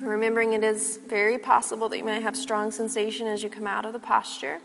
Remembering 0.00 0.52
it 0.54 0.64
is 0.64 0.98
very 1.08 1.38
possible 1.38 1.88
that 1.88 1.98
you 1.98 2.04
might 2.04 2.22
have 2.22 2.36
strong 2.36 2.72
sensation 2.72 3.28
as 3.28 3.44
you 3.44 3.50
come 3.50 3.68
out 3.68 3.84
of 3.84 3.92
the 3.92 4.00
posture. 4.00 4.58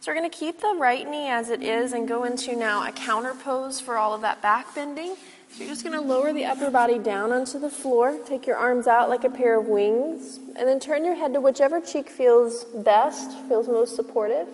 So 0.00 0.10
we're 0.10 0.18
going 0.18 0.28
to 0.28 0.36
keep 0.36 0.60
the 0.60 0.74
right 0.76 1.08
knee 1.08 1.28
as 1.28 1.50
it 1.50 1.62
is 1.62 1.92
and 1.92 2.08
go 2.08 2.24
into 2.24 2.56
now 2.56 2.84
a 2.88 2.90
counter 2.90 3.34
pose 3.34 3.80
for 3.80 3.98
all 3.98 4.14
of 4.14 4.20
that 4.22 4.42
back 4.42 4.74
bending. 4.74 5.14
So 5.50 5.64
you're 5.64 5.72
just 5.72 5.82
going 5.82 5.98
to 5.98 6.00
lower 6.00 6.32
the 6.32 6.44
upper 6.44 6.70
body 6.70 6.98
down 6.98 7.32
onto 7.32 7.58
the 7.58 7.70
floor. 7.70 8.18
Take 8.26 8.46
your 8.46 8.56
arms 8.56 8.86
out 8.86 9.08
like 9.08 9.24
a 9.24 9.30
pair 9.30 9.58
of 9.58 9.66
wings. 9.66 10.38
And 10.56 10.68
then 10.68 10.78
turn 10.78 11.04
your 11.04 11.14
head 11.14 11.32
to 11.34 11.40
whichever 11.40 11.80
cheek 11.80 12.08
feels 12.08 12.64
best, 12.64 13.36
feels 13.48 13.66
most 13.66 13.96
supportive. 13.96 14.48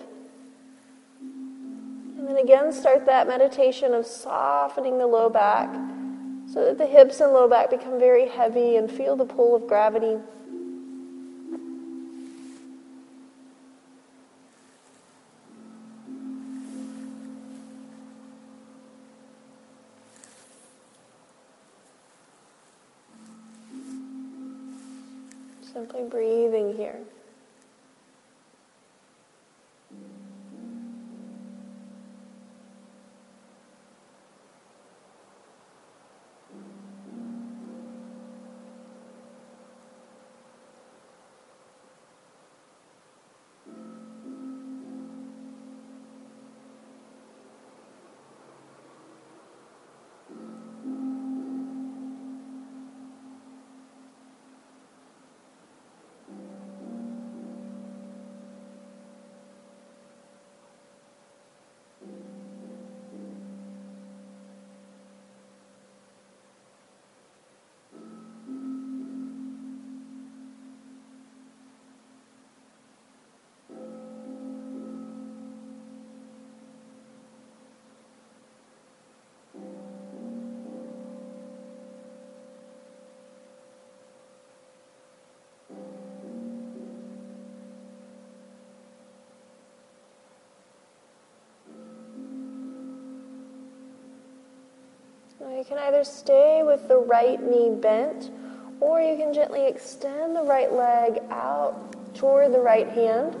And 1.19 2.27
then 2.27 2.37
again, 2.37 2.71
start 2.71 3.05
that 3.05 3.27
meditation 3.27 3.93
of 3.93 4.05
softening 4.05 4.97
the 4.97 5.05
low 5.05 5.29
back 5.29 5.69
so 6.51 6.65
that 6.65 6.77
the 6.77 6.85
hips 6.85 7.19
and 7.19 7.33
low 7.33 7.47
back 7.47 7.69
become 7.69 7.99
very 7.99 8.27
heavy 8.27 8.77
and 8.77 8.89
feel 8.89 9.15
the 9.15 9.25
pull 9.25 9.55
of 9.55 9.67
gravity. 9.67 10.17
Breathing 26.09 26.75
here. 26.75 26.99
Now 95.45 95.55
you 95.55 95.63
can 95.63 95.77
either 95.77 96.03
stay 96.03 96.63
with 96.63 96.87
the 96.87 96.97
right 96.97 97.39
knee 97.39 97.69
bent, 97.69 98.31
or 98.79 98.99
you 98.99 99.15
can 99.15 99.31
gently 99.31 99.67
extend 99.67 100.35
the 100.35 100.41
right 100.41 100.73
leg 100.73 101.19
out 101.29 102.15
toward 102.15 102.51
the 102.51 102.59
right 102.59 102.87
hand. 102.87 103.35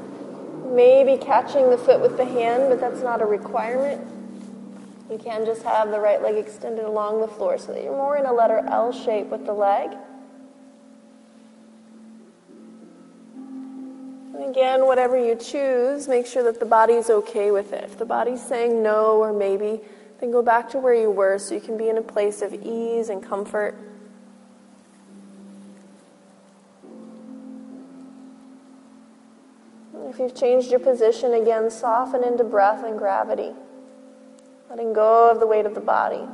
Maybe 0.67 1.17
catching 1.17 1.71
the 1.71 1.79
foot 1.79 2.01
with 2.01 2.15
the 2.15 2.25
hand, 2.25 2.69
but 2.69 2.79
that's 2.79 3.01
not 3.01 3.23
a 3.23 3.25
requirement. 3.25 3.99
You 5.09 5.17
can 5.17 5.45
just 5.45 5.63
have 5.63 5.89
the 5.89 5.99
right 5.99 6.21
leg 6.21 6.35
extended 6.35 6.85
along 6.85 7.21
the 7.21 7.27
floor 7.27 7.57
so 7.57 7.73
that 7.73 7.81
you're 7.81 7.97
more 7.97 8.17
in 8.17 8.27
a 8.27 8.33
letter 8.33 8.63
L 8.67 8.91
shape 8.91 9.27
with 9.27 9.47
the 9.47 9.53
leg. 9.53 9.89
And 13.35 14.43
again, 14.47 14.85
whatever 14.85 15.17
you 15.17 15.33
choose, 15.33 16.07
make 16.07 16.27
sure 16.27 16.43
that 16.43 16.59
the 16.59 16.67
body's 16.67 17.09
okay 17.09 17.49
with 17.49 17.73
it. 17.73 17.83
If 17.83 17.97
the 17.97 18.05
body's 18.05 18.43
saying 18.43 18.83
no 18.83 19.17
or 19.17 19.33
maybe, 19.33 19.81
then 20.19 20.31
go 20.31 20.41
back 20.41 20.69
to 20.69 20.79
where 20.79 20.93
you 20.93 21.09
were 21.09 21.37
so 21.37 21.55
you 21.55 21.61
can 21.61 21.77
be 21.77 21.89
in 21.89 21.97
a 21.97 22.01
place 22.01 22.41
of 22.41 22.53
ease 22.53 23.09
and 23.09 23.21
comfort. 23.21 23.75
If 30.07 30.19
you've 30.19 30.35
changed 30.35 30.71
your 30.71 30.79
position 30.79 31.33
again, 31.33 31.69
soften 31.69 32.23
into 32.23 32.45
breath 32.45 32.85
and 32.85 32.97
gravity, 32.97 33.51
letting 34.69 34.93
go 34.93 35.29
of 35.29 35.41
the 35.41 35.47
weight 35.47 35.65
of 35.65 35.75
the 35.75 35.81
body. 35.81 36.25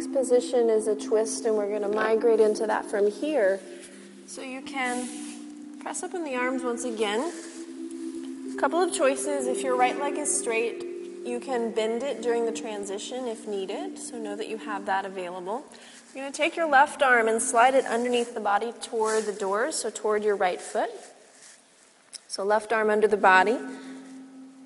Next 0.00 0.14
position 0.14 0.70
is 0.70 0.86
a 0.86 0.94
twist, 0.94 1.44
and 1.44 1.54
we're 1.54 1.68
going 1.68 1.82
to 1.82 1.88
migrate 1.88 2.40
into 2.40 2.66
that 2.66 2.86
from 2.86 3.10
here. 3.10 3.60
So 4.26 4.40
you 4.40 4.62
can 4.62 5.06
press 5.80 6.02
up 6.02 6.14
in 6.14 6.24
the 6.24 6.36
arms 6.36 6.62
once 6.62 6.84
again. 6.84 7.30
A 8.56 8.58
couple 8.58 8.80
of 8.80 8.94
choices. 8.94 9.46
If 9.46 9.62
your 9.62 9.76
right 9.76 10.00
leg 10.00 10.16
is 10.16 10.34
straight, 10.34 10.82
you 11.26 11.38
can 11.38 11.72
bend 11.72 12.02
it 12.02 12.22
during 12.22 12.46
the 12.46 12.52
transition 12.52 13.26
if 13.26 13.46
needed, 13.46 13.98
so 13.98 14.16
know 14.16 14.36
that 14.36 14.48
you 14.48 14.56
have 14.56 14.86
that 14.86 15.04
available. 15.04 15.66
You're 16.14 16.24
going 16.24 16.32
to 16.32 16.36
take 16.36 16.56
your 16.56 16.66
left 16.66 17.02
arm 17.02 17.28
and 17.28 17.42
slide 17.42 17.74
it 17.74 17.84
underneath 17.84 18.32
the 18.32 18.40
body 18.40 18.72
toward 18.80 19.24
the 19.24 19.34
doors, 19.34 19.74
so 19.74 19.90
toward 19.90 20.24
your 20.24 20.36
right 20.36 20.62
foot. 20.62 20.88
So 22.26 22.42
left 22.42 22.72
arm 22.72 22.88
under 22.88 23.06
the 23.06 23.18
body. 23.18 23.58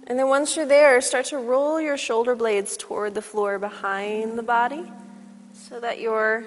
And 0.07 0.17
then 0.17 0.29
once 0.29 0.55
you're 0.55 0.65
there, 0.65 1.01
start 1.01 1.25
to 1.27 1.39
roll 1.39 1.81
your 1.81 1.97
shoulder 1.97 2.37
blades 2.37 2.77
toward 2.77 3.17
the 3.17 3.23
floor 3.23 3.59
behind 3.59 4.39
the 4.39 4.45
body 4.45 4.93
so 5.55 5.81
that 5.81 6.01
your 6.01 6.45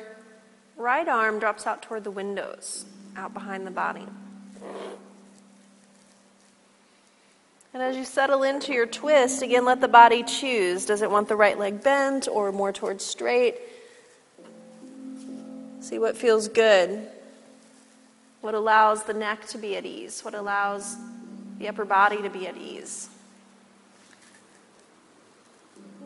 right 0.75 1.07
arm 1.07 1.39
drops 1.39 1.65
out 1.65 1.81
toward 1.81 2.03
the 2.03 2.11
windows, 2.11 2.85
out 3.15 3.33
behind 3.33 3.65
the 3.65 3.71
body. 3.71 4.05
And 7.73 7.83
as 7.83 7.95
you 7.95 8.05
settle 8.05 8.43
into 8.43 8.73
your 8.73 8.85
twist, 8.85 9.41
again, 9.41 9.65
let 9.65 9.81
the 9.81 9.87
body 9.87 10.23
choose. 10.23 10.85
Does 10.85 11.01
it 11.01 11.11
want 11.11 11.27
the 11.27 11.35
right 11.35 11.57
leg 11.57 11.83
bent 11.83 12.27
or 12.27 12.51
more 12.51 12.73
towards 12.73 13.05
straight? 13.05 13.55
See 15.79 15.99
what 15.99 16.17
feels 16.17 16.47
good. 16.47 17.07
What 18.41 18.55
allows 18.55 19.03
the 19.03 19.13
neck 19.13 19.47
to 19.47 19.57
be 19.57 19.75
at 19.75 19.85
ease? 19.85 20.23
What 20.23 20.33
allows 20.33 20.95
the 21.59 21.67
upper 21.67 21.85
body 21.85 22.21
to 22.21 22.29
be 22.29 22.47
at 22.47 22.57
ease? 22.57 23.09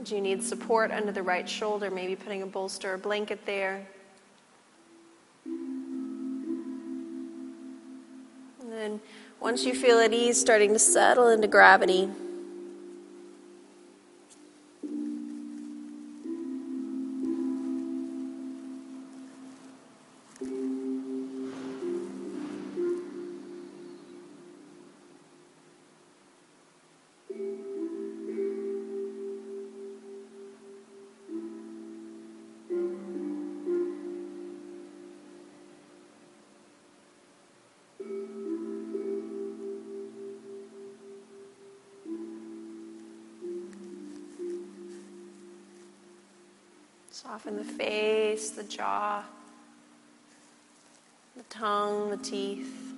Do 0.04 0.16
you 0.16 0.22
need 0.22 0.44
support 0.44 0.92
under 0.92 1.12
the 1.12 1.22
right 1.22 1.48
shoulder? 1.48 1.92
Maybe 1.92 2.16
putting 2.16 2.42
a 2.42 2.48
bolster 2.48 2.94
or 2.94 2.98
blanket 2.98 3.46
there. 3.46 3.86
And 5.46 6.66
then 8.72 9.00
once 9.40 9.64
you 9.64 9.76
feel 9.76 10.00
at 10.00 10.12
ease, 10.12 10.40
starting 10.40 10.74
to 10.74 10.80
settle 10.80 11.30
into 11.30 11.48
gravity. 11.48 12.10
Soften 47.14 47.58
the 47.58 47.64
face, 47.66 48.52
the 48.52 48.64
jaw, 48.64 49.22
the 51.36 51.44
tongue, 51.44 52.10
the 52.10 52.16
teeth. 52.16 52.91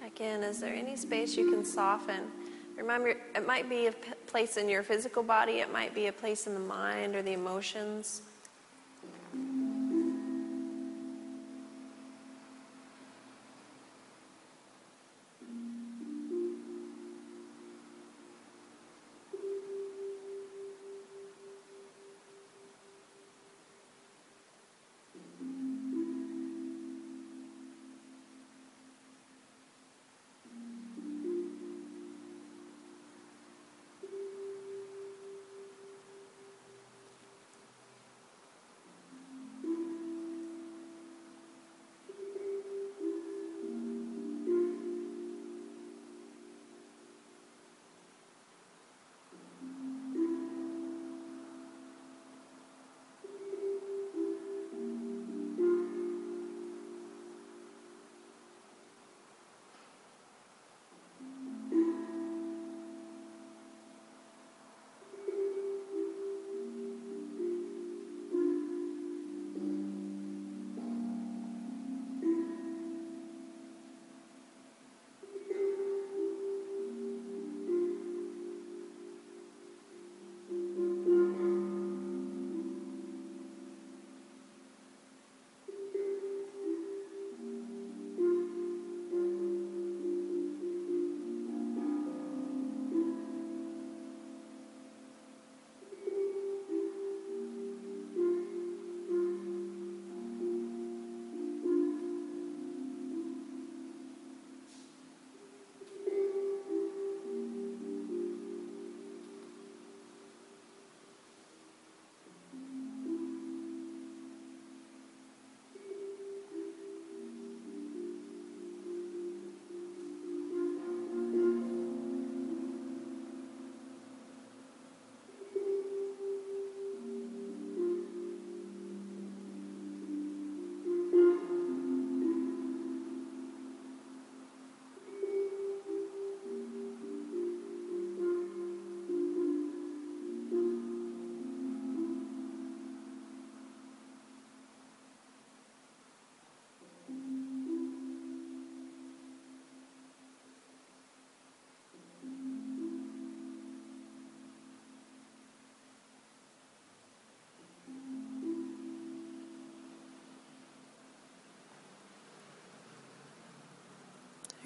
Check 0.00 0.20
in. 0.20 0.42
Is 0.42 0.60
there 0.60 0.74
any 0.74 0.96
space 0.96 1.36
you 1.36 1.50
can 1.50 1.64
soften? 1.64 2.30
Remember, 2.76 3.08
it 3.08 3.46
might 3.46 3.68
be 3.68 3.88
a 3.88 3.92
place 4.26 4.56
in 4.56 4.68
your 4.68 4.84
physical 4.84 5.24
body, 5.24 5.58
it 5.58 5.72
might 5.72 5.94
be 5.94 6.06
a 6.06 6.12
place 6.12 6.46
in 6.46 6.54
the 6.54 6.60
mind 6.60 7.16
or 7.16 7.22
the 7.22 7.32
emotions. 7.32 8.22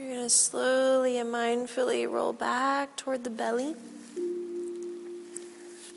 Going 0.09 0.23
to 0.23 0.29
slowly 0.29 1.19
and 1.19 1.33
mindfully 1.33 2.11
roll 2.11 2.33
back 2.33 2.97
toward 2.97 3.25
the 3.25 3.31
belly. 3.31 3.75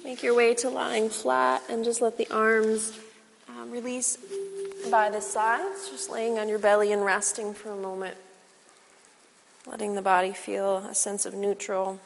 Make 0.03 0.21
your 0.21 0.35
way 0.35 0.53
to 0.55 0.69
lying 0.69 1.09
flat 1.09 1.63
and 1.69 1.83
just 1.83 2.01
let 2.01 2.17
the 2.17 2.27
arms 2.29 2.97
um, 3.49 3.71
release 3.71 4.17
by 4.91 5.09
the 5.09 5.21
sides, 5.21 5.89
just 5.89 6.11
laying 6.11 6.37
on 6.37 6.47
your 6.47 6.59
belly 6.59 6.91
and 6.91 7.03
resting 7.03 7.53
for 7.53 7.71
a 7.71 7.75
moment. 7.75 8.15
Letting 9.65 9.95
the 9.95 10.01
body 10.01 10.33
feel 10.33 10.77
a 10.77 10.93
sense 10.93 11.25
of 11.25 11.33
neutral. 11.33 11.99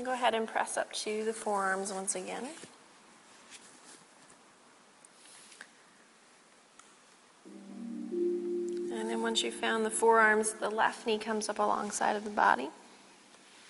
And 0.00 0.06
go 0.06 0.14
ahead 0.14 0.34
and 0.34 0.48
press 0.48 0.78
up 0.78 0.90
to 0.94 1.26
the 1.26 1.34
forearms 1.34 1.92
once 1.92 2.14
again. 2.14 2.48
And 8.90 9.10
then 9.10 9.20
once 9.20 9.42
you've 9.42 9.52
found 9.52 9.84
the 9.84 9.90
forearms, 9.90 10.54
the 10.54 10.70
left 10.70 11.06
knee 11.06 11.18
comes 11.18 11.50
up 11.50 11.58
alongside 11.58 12.16
of 12.16 12.24
the 12.24 12.30
body. 12.30 12.70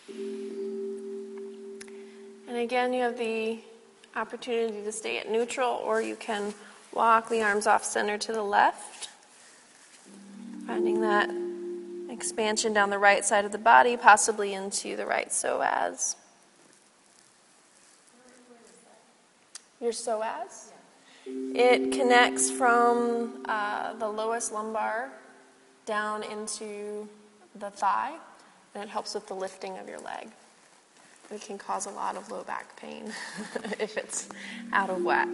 And 0.08 2.56
again, 2.56 2.92
you 2.92 3.02
have 3.02 3.18
the 3.18 3.58
opportunity 4.14 4.84
to 4.84 4.92
stay 4.92 5.18
at 5.18 5.28
neutral, 5.28 5.82
or 5.84 6.00
you 6.00 6.14
can 6.14 6.54
walk 6.92 7.28
the 7.28 7.42
arms 7.42 7.66
off 7.66 7.82
center 7.82 8.16
to 8.18 8.32
the 8.32 8.44
left, 8.44 9.08
finding 10.64 11.00
that 11.00 11.28
expansion 12.08 12.72
down 12.72 12.90
the 12.90 12.98
right 12.98 13.24
side 13.24 13.44
of 13.44 13.50
the 13.50 13.58
body, 13.58 13.96
possibly 13.96 14.54
into 14.54 14.94
the 14.94 15.06
right 15.06 15.30
psoas. 15.30 16.14
Your 19.80 19.92
psoas? 19.92 20.72
It 21.26 21.92
connects 21.92 22.50
from 22.50 23.42
uh, 23.46 23.94
the 23.94 24.08
lowest 24.08 24.52
lumbar 24.52 25.10
down 25.86 26.22
into 26.22 27.08
the 27.54 27.70
thigh, 27.70 28.14
and 28.74 28.84
it 28.84 28.90
helps 28.90 29.14
with 29.14 29.26
the 29.26 29.34
lifting 29.34 29.78
of 29.78 29.88
your 29.88 30.00
leg. 30.00 30.28
It 31.30 31.40
can 31.40 31.56
cause 31.56 31.86
a 31.86 31.90
lot 31.90 32.16
of 32.16 32.30
low 32.30 32.42
back 32.42 32.76
pain 32.76 33.12
if 33.78 33.96
it's 33.96 34.28
out 34.72 34.90
of 34.90 35.02
whack. 35.02 35.28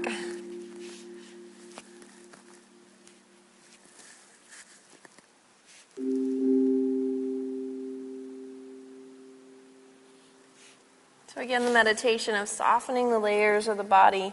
So, 11.37 11.43
again, 11.43 11.66
the 11.66 11.70
meditation 11.70 12.34
of 12.34 12.49
softening 12.49 13.11
the 13.11 13.18
layers 13.18 13.68
of 13.68 13.76
the 13.76 13.84
body. 13.84 14.32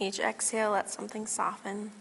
Each 0.00 0.18
exhale, 0.18 0.72
let 0.72 0.90
something 0.90 1.24
soften. 1.24 1.92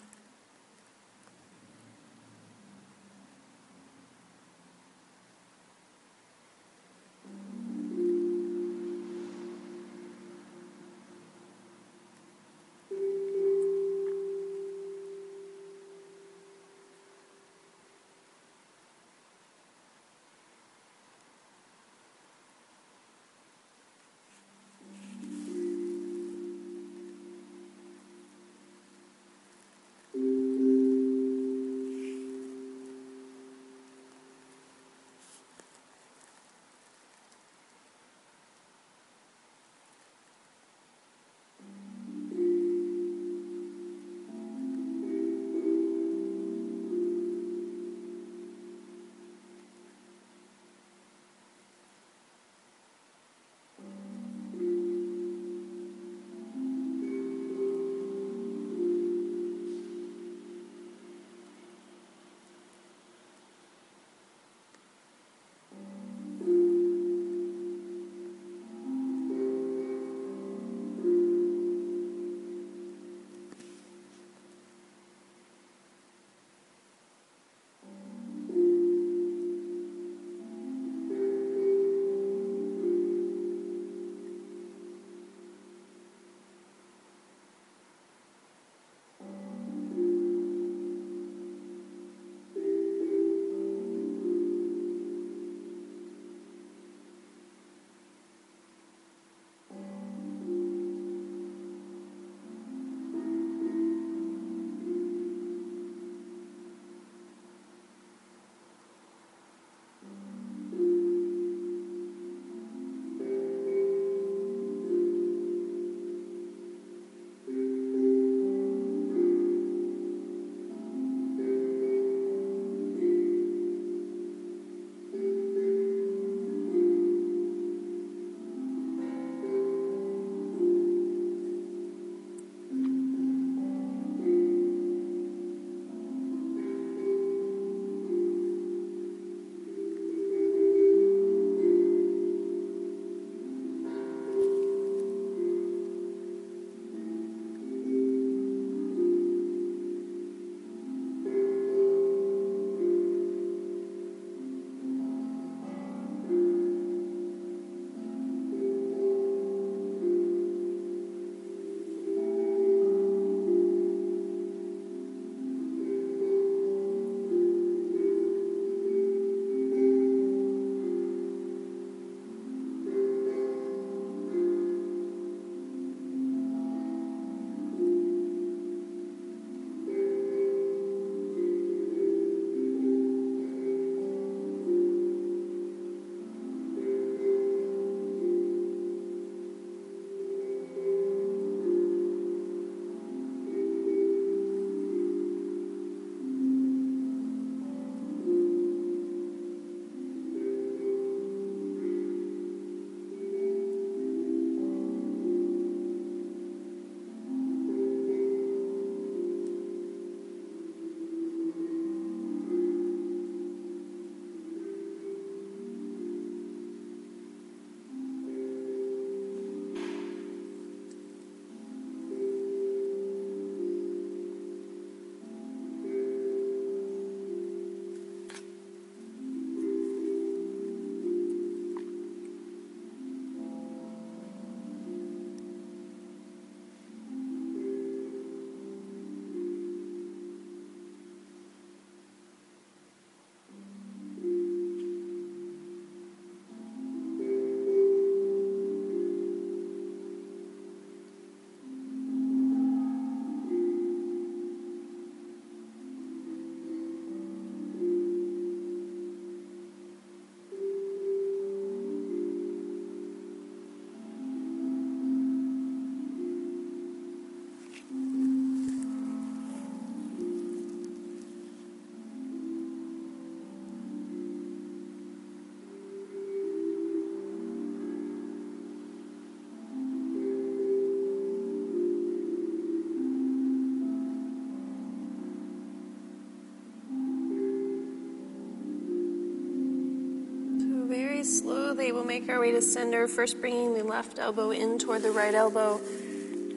Slowly 291.86 291.92
we'll 291.92 292.04
make 292.04 292.28
our 292.30 292.40
way 292.40 292.52
to 292.52 292.62
center, 292.62 293.08
first 293.08 293.40
bringing 293.40 293.76
the 293.76 293.84
left 293.84 294.18
elbow 294.18 294.50
in 294.50 294.80
toward 294.80 295.04
the 295.04 295.12
right 295.12 295.36
elbow, 295.36 295.80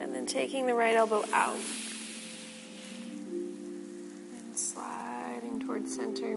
and 0.01 0.13
then 0.13 0.25
taking 0.25 0.65
the 0.65 0.73
right 0.73 0.95
elbow 0.95 1.23
out. 1.33 1.55
And 3.35 4.57
sliding 4.57 5.59
toward 5.59 5.87
center. 5.87 6.35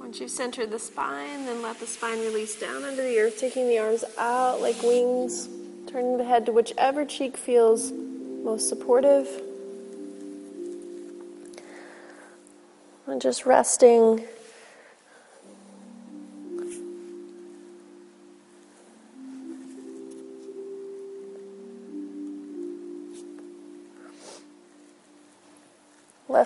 Once 0.00 0.18
you've 0.18 0.30
centered 0.30 0.72
the 0.72 0.78
spine, 0.78 1.46
then 1.46 1.62
let 1.62 1.78
the 1.78 1.86
spine 1.86 2.18
release 2.18 2.58
down 2.58 2.82
under 2.82 3.02
the 3.02 3.16
earth, 3.20 3.38
taking 3.38 3.68
the 3.68 3.78
arms 3.78 4.04
out 4.18 4.60
like 4.60 4.82
wings, 4.82 5.48
turning 5.86 6.18
the 6.18 6.24
head 6.24 6.46
to 6.46 6.52
whichever 6.52 7.04
cheek 7.04 7.36
feels 7.36 7.92
most 7.92 8.68
supportive. 8.68 9.28
And 13.06 13.22
just 13.22 13.46
resting. 13.46 14.26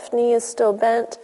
Left 0.02 0.14
knee 0.14 0.32
is 0.32 0.42
still 0.42 0.72
bent. 0.72 1.16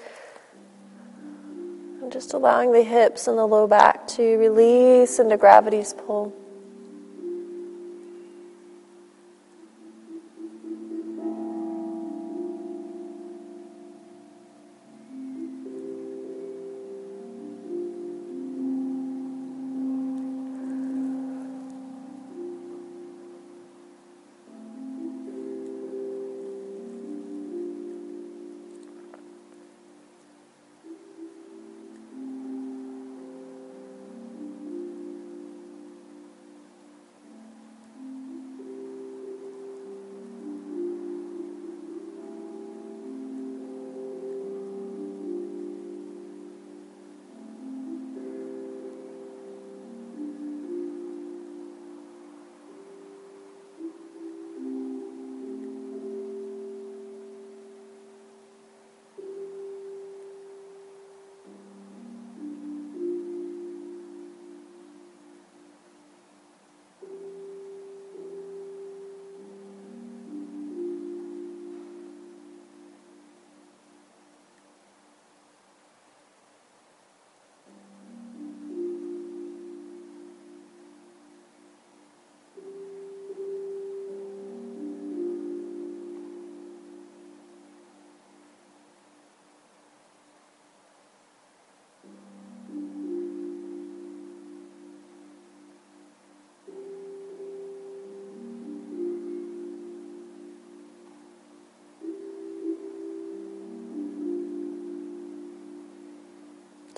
And 2.00 2.12
just 2.12 2.32
allowing 2.32 2.70
the 2.70 2.84
hips 2.84 3.26
and 3.26 3.36
the 3.36 3.44
low 3.44 3.66
back 3.66 4.06
to 4.08 4.36
release 4.36 5.18
into 5.18 5.36
gravity's 5.36 5.92
pull. 5.92 6.32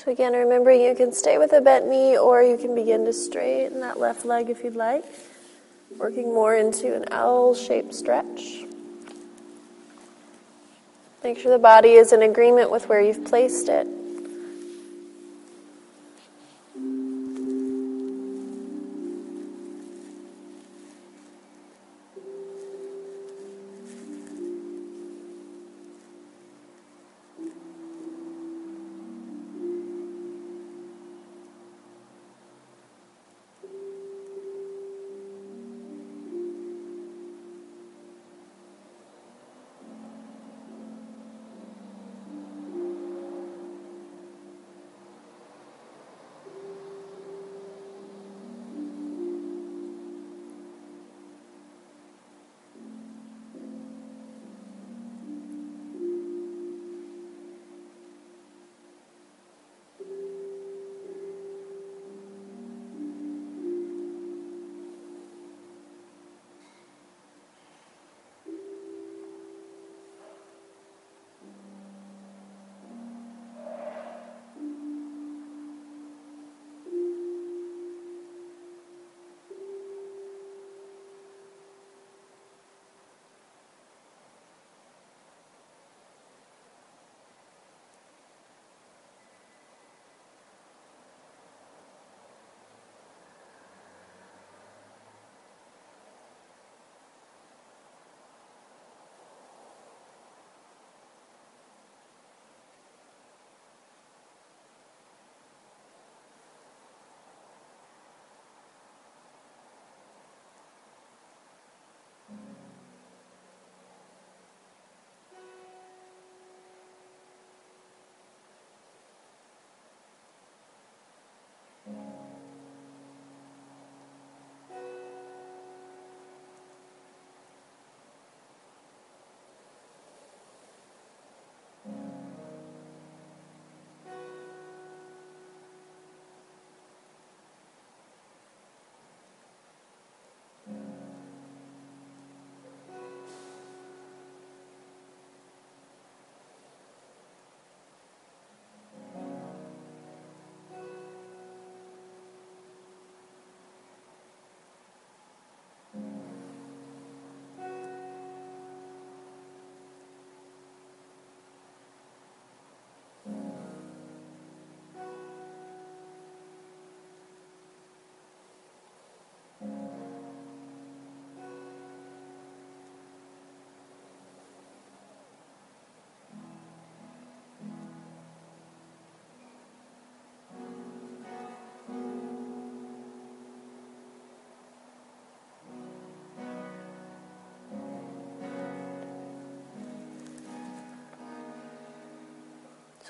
So, 0.02 0.10
again, 0.10 0.32
remembering 0.32 0.80
you 0.80 0.94
can 0.94 1.12
stay 1.12 1.36
with 1.36 1.52
a 1.52 1.60
bent 1.60 1.86
knee 1.86 2.16
or 2.16 2.42
you 2.42 2.56
can 2.56 2.74
begin 2.74 3.04
to 3.04 3.12
straighten 3.12 3.80
that 3.80 4.00
left 4.00 4.24
leg 4.24 4.48
if 4.48 4.64
you'd 4.64 4.74
like, 4.74 5.04
working 5.98 6.32
more 6.32 6.56
into 6.56 6.94
an 6.94 7.04
L 7.12 7.54
shaped 7.54 7.92
stretch. 7.92 8.64
Make 11.22 11.38
sure 11.38 11.50
the 11.50 11.58
body 11.58 11.90
is 11.90 12.14
in 12.14 12.22
agreement 12.22 12.70
with 12.70 12.88
where 12.88 13.02
you've 13.02 13.26
placed 13.26 13.68
it. 13.68 13.86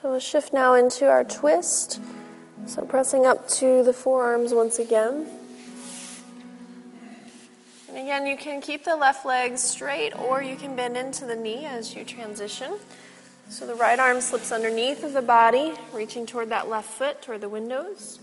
So 0.00 0.12
we'll 0.12 0.20
shift 0.20 0.54
now 0.54 0.72
into 0.72 1.06
our 1.10 1.24
twist. 1.24 2.00
So 2.64 2.86
pressing 2.86 3.26
up 3.26 3.46
to 3.48 3.82
the 3.82 3.92
forearms 3.92 4.54
once 4.54 4.78
again. 4.78 5.26
And 7.86 7.98
again, 7.98 8.26
you 8.26 8.38
can 8.38 8.62
keep 8.62 8.84
the 8.84 8.96
left 8.96 9.26
leg 9.26 9.58
straight 9.58 10.18
or 10.18 10.42
you 10.42 10.56
can 10.56 10.74
bend 10.74 10.96
into 10.96 11.26
the 11.26 11.36
knee 11.36 11.66
as 11.66 11.94
you 11.94 12.04
transition. 12.04 12.78
So 13.50 13.66
the 13.66 13.74
right 13.74 13.98
arm 13.98 14.22
slips 14.22 14.52
underneath 14.52 15.04
of 15.04 15.12
the 15.12 15.20
body, 15.20 15.74
reaching 15.92 16.24
toward 16.24 16.48
that 16.48 16.70
left 16.70 16.88
foot, 16.88 17.20
toward 17.20 17.42
the 17.42 17.50
windows. 17.50 18.20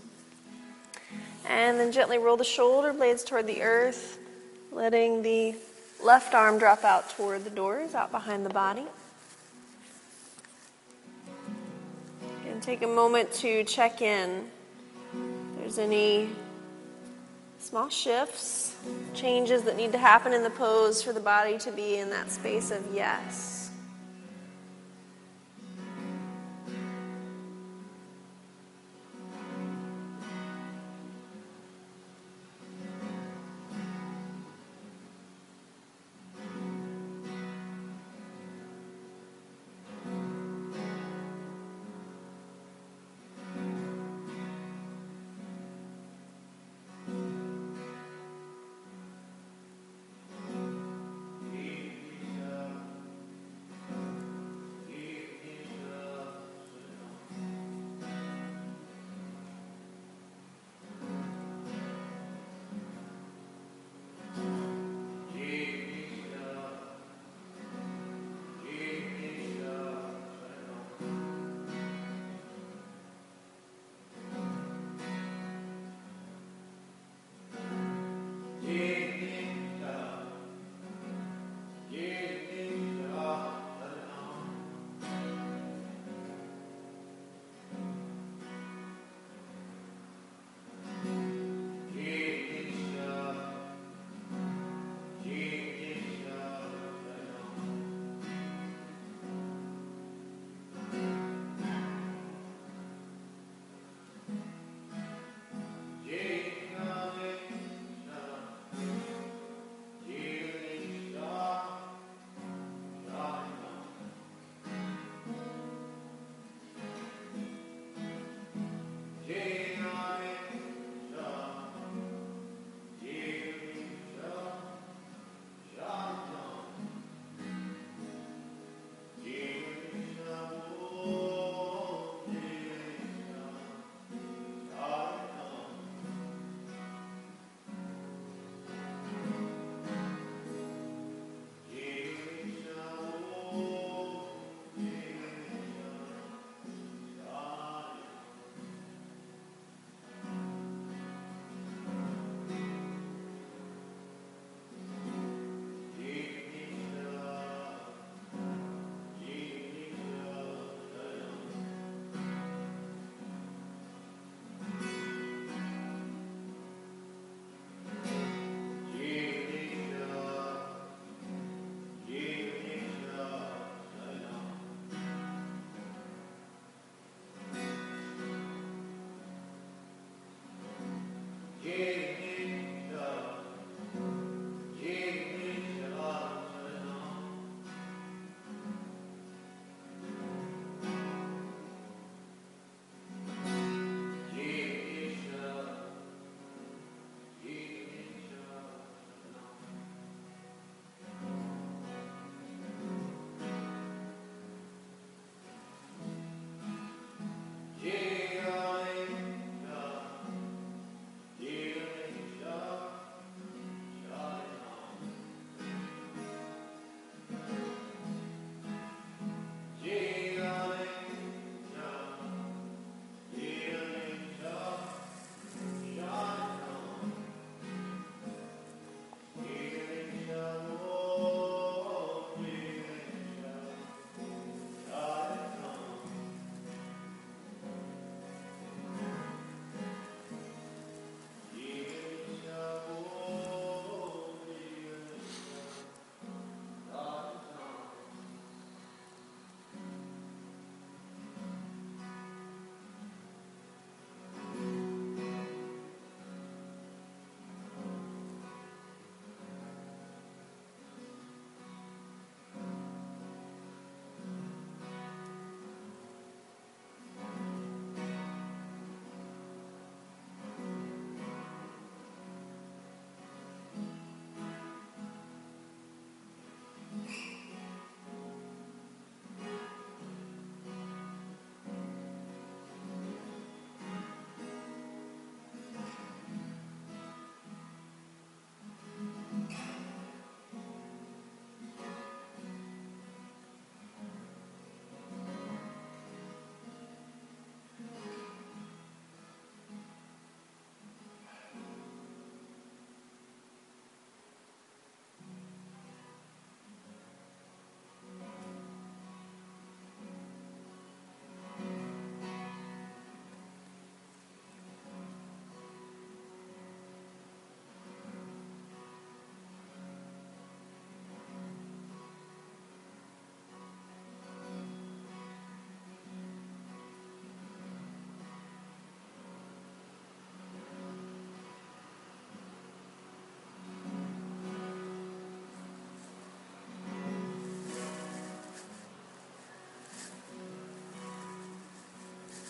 And 1.46 1.78
then 1.78 1.92
gently 1.92 2.18
roll 2.18 2.36
the 2.36 2.44
shoulder 2.44 2.92
blades 2.92 3.22
toward 3.22 3.46
the 3.46 3.62
earth, 3.62 4.18
letting 4.72 5.22
the 5.22 5.54
left 6.02 6.34
arm 6.34 6.58
drop 6.58 6.82
out 6.82 7.10
toward 7.10 7.44
the 7.44 7.50
doors, 7.50 7.94
out 7.94 8.10
behind 8.10 8.44
the 8.44 8.50
body. 8.50 8.86
And 12.58 12.64
take 12.64 12.82
a 12.82 12.88
moment 12.88 13.32
to 13.34 13.62
check 13.62 14.02
in. 14.02 14.48
If 15.14 15.60
there's 15.60 15.78
any 15.78 16.28
small 17.60 17.88
shifts, 17.88 18.74
changes 19.14 19.62
that 19.62 19.76
need 19.76 19.92
to 19.92 19.98
happen 19.98 20.32
in 20.32 20.42
the 20.42 20.50
pose 20.50 21.00
for 21.00 21.12
the 21.12 21.20
body 21.20 21.56
to 21.58 21.70
be 21.70 21.98
in 21.98 22.10
that 22.10 22.32
space 22.32 22.72
of 22.72 22.82
yes. 22.92 23.57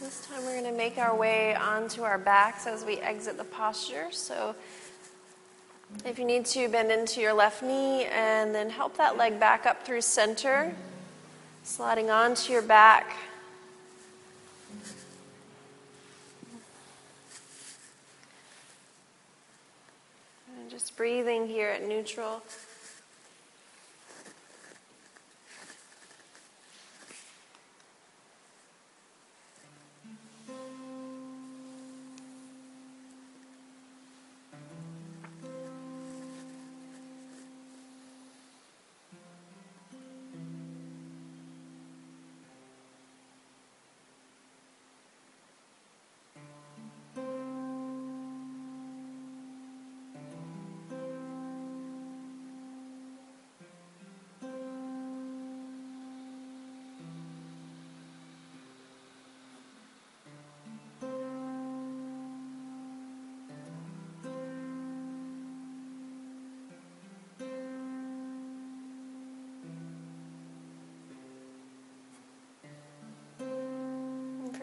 This 0.01 0.24
time 0.28 0.44
we're 0.44 0.53
going 0.53 0.64
to 0.64 0.70
make 0.70 0.96
our 0.96 1.16
way 1.16 1.57
onto 1.57 2.03
our 2.03 2.18
backs 2.18 2.68
as 2.68 2.84
we 2.84 2.99
exit 2.99 3.36
the 3.36 3.42
posture. 3.42 4.07
So 4.12 4.55
if 6.05 6.20
you 6.20 6.24
need 6.24 6.46
to, 6.46 6.68
bend 6.68 6.92
into 6.92 7.20
your 7.20 7.32
left 7.32 7.64
knee 7.64 8.05
and 8.05 8.55
then 8.55 8.70
help 8.70 8.96
that 8.99 9.16
leg 9.16 9.40
back 9.40 9.66
up 9.66 9.84
through 9.84 10.03
center, 10.03 10.72
sliding 11.64 12.11
onto 12.11 12.53
your 12.53 12.62
back. 12.62 13.16
And 20.61 20.70
just 20.70 20.96
breathing 20.96 21.49
here 21.49 21.70
at 21.70 21.84
neutral. 21.84 22.44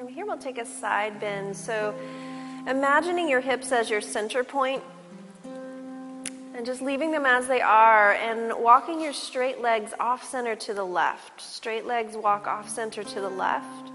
From 0.06 0.14
here, 0.14 0.26
we'll 0.28 0.38
take 0.38 0.60
a 0.60 0.66
side 0.66 1.20
bend. 1.20 1.58
So, 1.58 1.96
imagining 2.68 3.28
your 3.28 3.42
hips 3.42 3.72
as 3.72 3.90
your 3.90 4.02
center 4.02 4.44
point 4.44 4.84
and 6.54 6.64
just 6.64 6.80
leaving 6.80 7.10
them 7.10 7.26
as 7.26 7.48
they 7.48 7.60
are 7.60 8.12
and 8.14 8.54
walking 8.62 9.02
your 9.02 9.14
straight 9.14 9.62
legs 9.62 9.94
off 10.00 10.24
center 10.24 10.56
to 10.58 10.76
the 10.76 10.84
left. 10.84 11.42
Straight 11.42 11.88
legs 11.88 12.16
walk 12.16 12.46
off 12.46 12.70
center 12.70 13.04
to 13.04 13.20
the 13.20 13.30
left. 13.30 13.90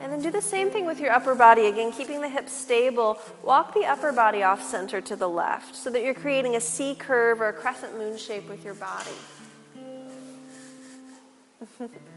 And 0.00 0.10
then 0.10 0.22
do 0.22 0.30
the 0.30 0.40
same 0.40 0.70
thing 0.70 0.86
with 0.86 0.98
your 0.98 1.12
upper 1.12 1.34
body. 1.34 1.66
Again, 1.66 1.92
keeping 1.92 2.22
the 2.22 2.28
hips 2.30 2.52
stable. 2.52 3.18
Walk 3.42 3.74
the 3.74 3.84
upper 3.84 4.12
body 4.12 4.42
off 4.42 4.62
center 4.62 5.02
to 5.02 5.14
the 5.14 5.28
left 5.28 5.76
so 5.76 5.90
that 5.90 6.02
you're 6.02 6.14
creating 6.14 6.56
a 6.56 6.60
C 6.60 6.94
curve 6.94 7.42
or 7.42 7.48
a 7.48 7.52
crescent 7.52 7.98
moon 7.98 8.16
shape 8.16 8.48
with 8.48 8.64
your 8.64 8.74
body. 8.74 9.10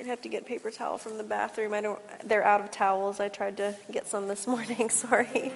Might 0.00 0.06
have 0.06 0.22
to 0.22 0.30
get 0.30 0.46
paper 0.46 0.70
towel 0.70 0.96
from 0.96 1.18
the 1.18 1.22
bathroom. 1.22 1.74
I 1.74 1.82
don't. 1.82 2.00
They're 2.24 2.42
out 2.42 2.62
of 2.62 2.70
towels. 2.70 3.20
I 3.20 3.28
tried 3.28 3.58
to 3.58 3.76
get 3.92 4.06
some 4.06 4.28
this 4.28 4.46
morning. 4.46 4.88
Sorry. 4.88 5.52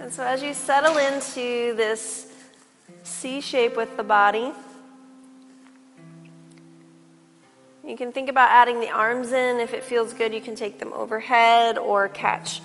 And 0.00 0.12
so 0.12 0.24
as 0.24 0.42
you 0.42 0.52
settle 0.52 0.96
into 0.96 1.76
this 1.76 2.26
C 3.04 3.40
shape 3.40 3.76
with 3.76 3.96
the 3.96 4.02
body, 4.02 4.50
you 7.86 7.96
can 7.96 8.10
think 8.10 8.28
about 8.28 8.50
adding 8.50 8.80
the 8.80 8.90
arms 8.90 9.30
in. 9.30 9.60
If 9.60 9.74
it 9.74 9.84
feels 9.84 10.12
good, 10.14 10.34
you 10.34 10.40
can 10.40 10.56
take 10.56 10.80
them 10.80 10.92
overhead 10.92 11.78
or 11.78 12.08
catch 12.08 12.60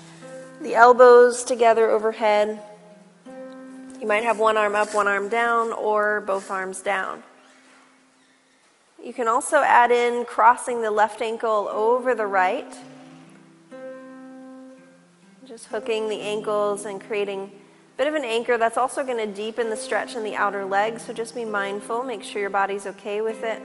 the 0.60 0.74
elbows 0.74 1.44
together 1.44 1.88
overhead. 1.90 2.60
You 4.00 4.08
might 4.08 4.24
have 4.24 4.40
one 4.40 4.56
arm 4.56 4.74
up, 4.74 4.92
one 4.96 5.06
arm 5.06 5.28
down, 5.28 5.72
or 5.72 6.22
both 6.22 6.50
arms 6.50 6.80
down. 6.80 7.22
You 9.04 9.12
can 9.12 9.28
also 9.28 9.58
add 9.58 9.90
in 9.90 10.24
crossing 10.24 10.80
the 10.80 10.90
left 10.90 11.20
ankle 11.20 11.68
over 11.70 12.14
the 12.14 12.26
right. 12.26 12.74
Just 15.46 15.66
hooking 15.66 16.08
the 16.08 16.22
ankles 16.22 16.86
and 16.86 16.98
creating 16.98 17.42
a 17.42 17.98
bit 17.98 18.06
of 18.06 18.14
an 18.14 18.24
anchor 18.24 18.56
that's 18.56 18.78
also 18.78 19.04
going 19.04 19.18
to 19.18 19.26
deepen 19.26 19.68
the 19.68 19.76
stretch 19.76 20.16
in 20.16 20.24
the 20.24 20.34
outer 20.34 20.64
leg. 20.64 21.00
So 21.00 21.12
just 21.12 21.34
be 21.34 21.44
mindful, 21.44 22.02
make 22.02 22.22
sure 22.22 22.40
your 22.40 22.48
body's 22.48 22.86
okay 22.86 23.20
with 23.20 23.44
it. 23.44 23.60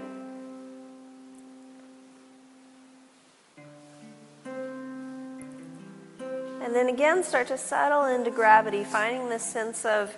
And 6.61 6.75
then 6.75 6.89
again, 6.89 7.23
start 7.23 7.47
to 7.47 7.57
settle 7.57 8.03
into 8.03 8.29
gravity, 8.29 8.83
finding 8.83 9.29
this 9.29 9.43
sense 9.43 9.85
of 9.85 10.17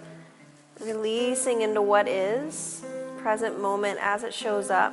releasing 0.79 1.61
into 1.61 1.83
what 1.83 2.07
is, 2.07 2.83
present 3.19 3.61
moment 3.61 3.99
as 4.01 4.23
it 4.23 4.33
shows 4.33 4.71
up. 4.71 4.91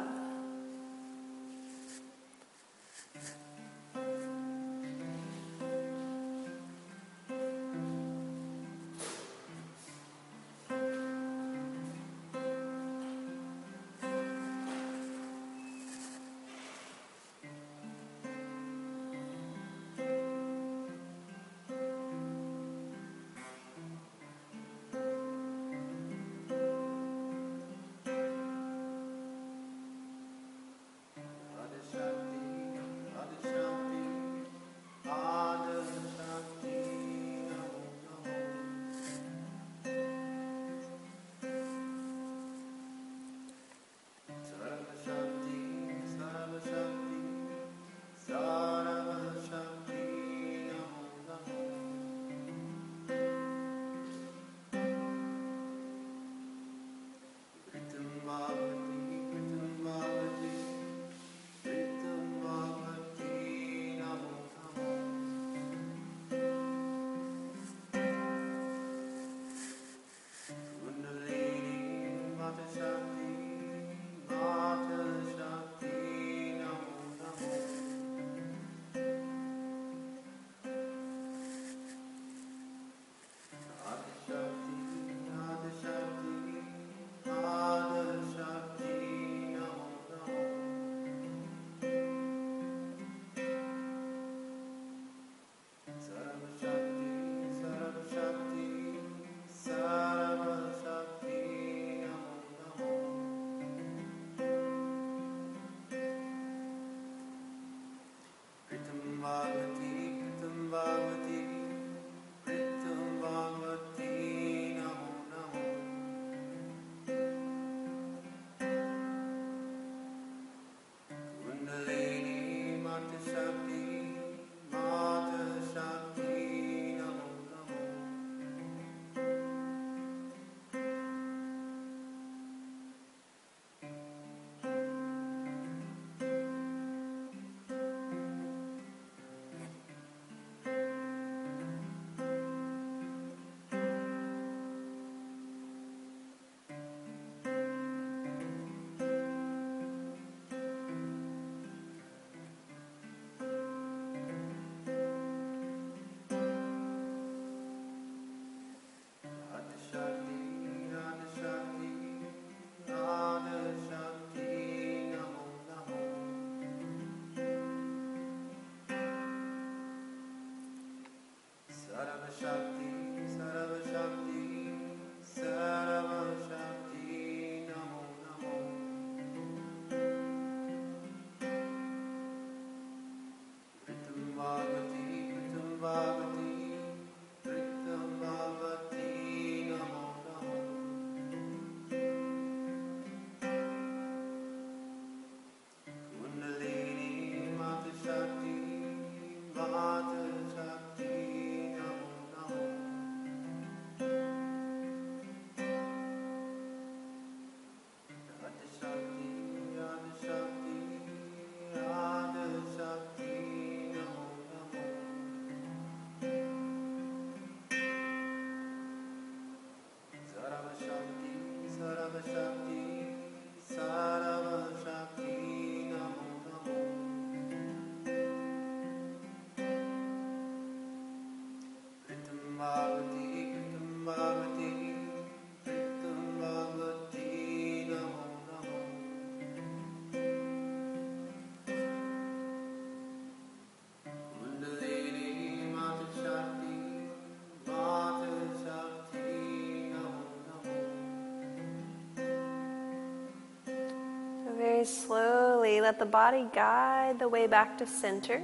Slowly 254.88 255.80
let 255.80 255.98
the 255.98 256.06
body 256.06 256.46
guide 256.52 257.18
the 257.18 257.28
way 257.28 257.46
back 257.46 257.76
to 257.78 257.86
center, 257.86 258.42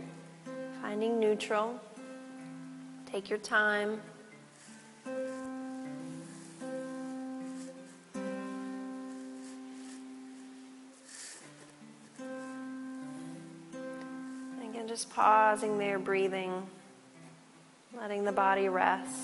finding 0.83 1.19
neutral. 1.19 1.81
Take 3.11 3.31
your 3.31 3.39
time. 3.39 4.01
Again, 14.59 14.87
just 14.87 15.11
pausing 15.11 15.79
there, 15.79 15.99
breathing, 15.99 16.67
letting 17.97 18.25
the 18.25 18.33
body 18.33 18.69
rest. 18.69 19.24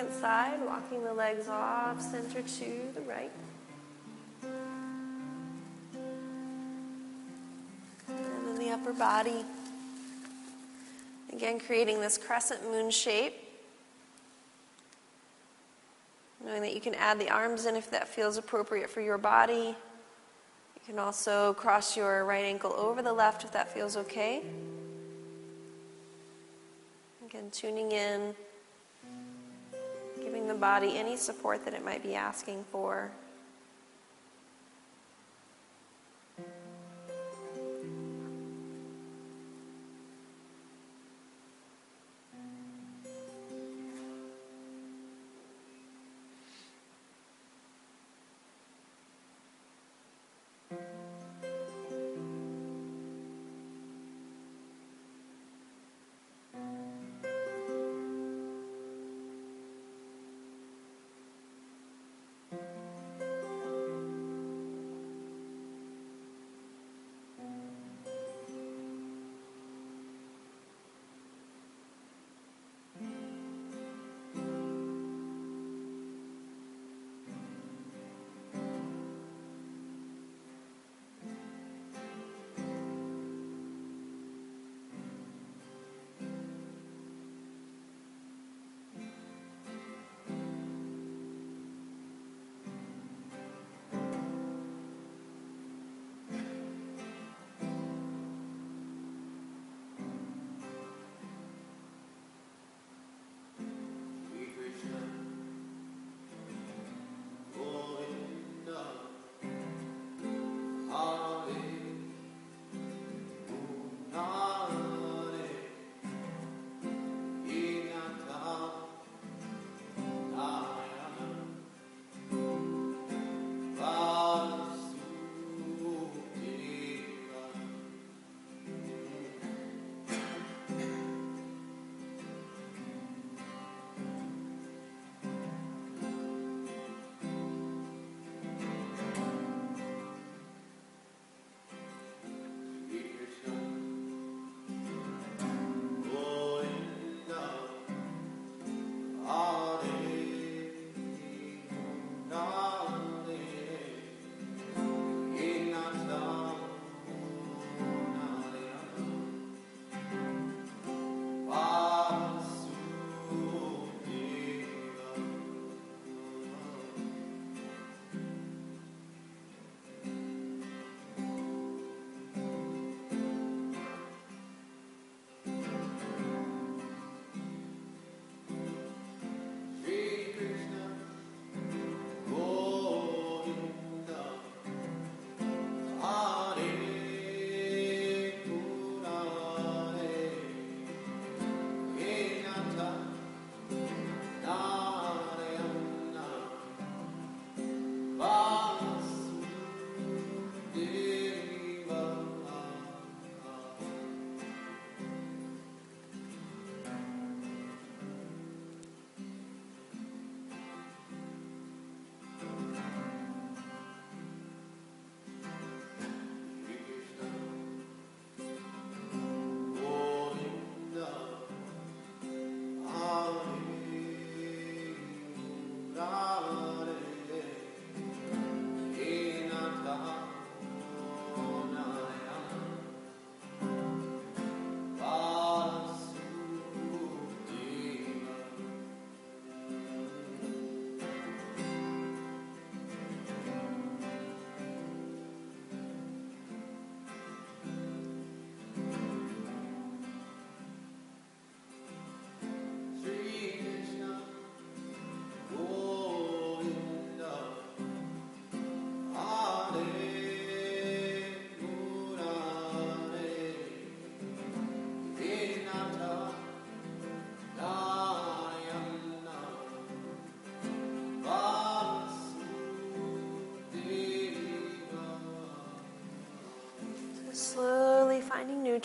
Second 0.00 0.18
side, 0.18 0.58
walking 0.64 1.04
the 1.04 1.12
legs 1.12 1.46
off 1.48 2.00
center 2.00 2.40
to 2.40 2.80
the 2.94 3.02
right. 3.02 3.30
And 8.08 8.46
then 8.46 8.58
the 8.58 8.70
upper 8.70 8.94
body. 8.94 9.44
Again, 11.32 11.60
creating 11.60 12.00
this 12.00 12.16
crescent 12.16 12.62
moon 12.62 12.90
shape. 12.90 13.34
Knowing 16.44 16.62
that 16.62 16.74
you 16.74 16.80
can 16.80 16.94
add 16.94 17.18
the 17.18 17.28
arms 17.28 17.66
in 17.66 17.76
if 17.76 17.90
that 17.90 18.08
feels 18.08 18.38
appropriate 18.38 18.88
for 18.88 19.02
your 19.02 19.18
body. 19.18 19.74
You 19.74 20.86
can 20.86 20.98
also 20.98 21.52
cross 21.54 21.94
your 21.94 22.24
right 22.24 22.44
ankle 22.44 22.72
over 22.72 23.02
the 23.02 23.12
left 23.12 23.44
if 23.44 23.52
that 23.52 23.70
feels 23.70 23.98
okay. 23.98 24.42
Again, 27.26 27.50
tuning 27.52 27.92
in, 27.92 28.34
body 30.60 30.96
any 30.96 31.16
support 31.16 31.64
that 31.64 31.74
it 31.74 31.84
might 31.84 32.02
be 32.02 32.14
asking 32.14 32.64
for. 32.70 33.10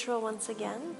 Neutral 0.06 0.22
once 0.22 0.49
again. 0.49 0.95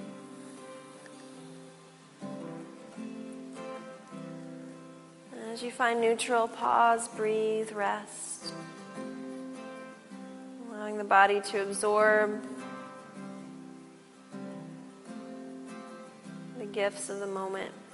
As 5.53 5.62
you 5.62 5.70
find 5.70 6.01
neutral, 6.01 6.47
pause, 6.47 7.08
breathe, 7.10 7.72
rest. 7.72 8.51
Allowing 10.72 10.97
the 10.97 11.03
body 11.03 11.39
to 11.39 11.62
absorb 11.62 12.43
the 16.58 16.66
gifts 16.66 17.08
of 17.12 17.20
the 17.20 17.28
moment. 17.28 17.84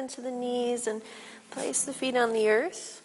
Into 0.00 0.20
the 0.20 0.30
knees 0.30 0.88
and 0.88 1.02
place 1.50 1.84
the 1.84 1.92
feet 1.92 2.16
on 2.16 2.32
the 2.32 2.48
earth. 2.48 3.02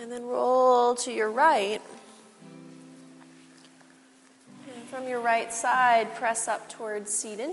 And 0.00 0.10
then 0.10 0.24
roll 0.24 0.94
to 0.96 1.12
your 1.12 1.30
right. 1.30 1.82
And 4.74 4.84
from 4.88 5.08
your 5.08 5.20
right 5.20 5.52
side, 5.52 6.14
press 6.14 6.48
up 6.48 6.68
towards 6.68 7.12
seated. 7.12 7.50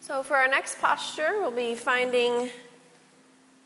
So, 0.00 0.22
for 0.22 0.36
our 0.36 0.48
next 0.48 0.80
posture, 0.80 1.34
we'll 1.38 1.50
be 1.50 1.74
finding 1.74 2.48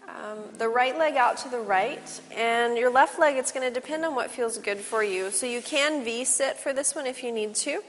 um, 0.09 0.39
the 0.59 0.69
right 0.69 0.99
leg 0.99 1.15
out 1.15 1.37
to 1.39 1.49
the 1.49 1.61
right, 1.61 2.21
and 2.35 2.77
your 2.77 2.91
left 2.91 3.21
leg, 3.21 3.37
it's 3.37 3.53
going 3.53 3.67
to 3.67 3.73
depend 3.73 4.05
on 4.05 4.17
what 4.17 4.29
feels 4.29 4.59
good 4.59 4.79
for 4.79 5.05
you. 5.05 5.31
So, 5.31 5.47
you 5.47 5.63
can 5.63 6.03
V 6.03 6.25
sit 6.25 6.57
for 6.57 6.73
this 6.73 6.97
one 6.97 7.07
if 7.07 7.23
you 7.23 7.31
need 7.31 7.55
to. 7.57 7.81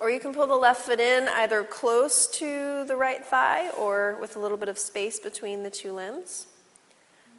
Or 0.00 0.10
you 0.10 0.20
can 0.20 0.32
pull 0.32 0.46
the 0.46 0.54
left 0.54 0.82
foot 0.82 1.00
in 1.00 1.26
either 1.28 1.64
close 1.64 2.28
to 2.38 2.84
the 2.84 2.94
right 2.94 3.24
thigh 3.24 3.70
or 3.70 4.16
with 4.20 4.36
a 4.36 4.38
little 4.38 4.56
bit 4.56 4.68
of 4.68 4.78
space 4.78 5.18
between 5.18 5.64
the 5.64 5.70
two 5.70 5.92
limbs. 5.92 6.46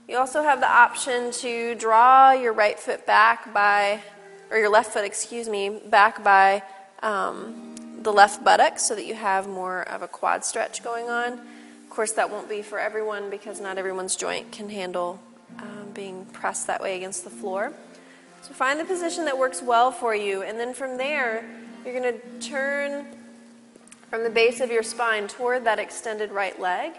You 0.09 0.17
also 0.17 0.43
have 0.43 0.59
the 0.59 0.69
option 0.69 1.31
to 1.31 1.75
draw 1.75 2.31
your 2.31 2.51
right 2.51 2.77
foot 2.77 3.05
back 3.05 3.53
by, 3.53 4.01
or 4.49 4.57
your 4.57 4.69
left 4.69 4.91
foot, 4.91 5.05
excuse 5.05 5.47
me, 5.47 5.79
back 5.85 6.23
by 6.23 6.63
um, 7.01 7.75
the 8.01 8.11
left 8.11 8.43
buttock 8.43 8.79
so 8.79 8.95
that 8.95 9.05
you 9.05 9.13
have 9.15 9.47
more 9.47 9.83
of 9.83 10.01
a 10.01 10.07
quad 10.07 10.43
stretch 10.43 10.83
going 10.83 11.09
on. 11.09 11.33
Of 11.33 11.89
course, 11.89 12.11
that 12.13 12.29
won't 12.29 12.49
be 12.49 12.61
for 12.61 12.79
everyone 12.79 13.29
because 13.29 13.61
not 13.61 13.77
everyone's 13.77 14.15
joint 14.15 14.51
can 14.51 14.69
handle 14.69 15.21
um, 15.59 15.91
being 15.93 16.25
pressed 16.25 16.67
that 16.67 16.81
way 16.81 16.97
against 16.97 17.23
the 17.23 17.29
floor. 17.29 17.71
So 18.41 18.53
find 18.53 18.79
the 18.79 18.85
position 18.85 19.25
that 19.25 19.37
works 19.37 19.61
well 19.61 19.91
for 19.91 20.13
you, 20.13 20.41
and 20.41 20.59
then 20.59 20.73
from 20.73 20.97
there, 20.97 21.45
you're 21.83 21.99
going 21.99 22.19
to 22.19 22.47
turn 22.47 23.05
from 24.09 24.23
the 24.23 24.29
base 24.29 24.59
of 24.59 24.71
your 24.71 24.83
spine 24.83 25.27
toward 25.27 25.65
that 25.65 25.79
extended 25.79 26.31
right 26.31 26.59
leg. 26.59 26.93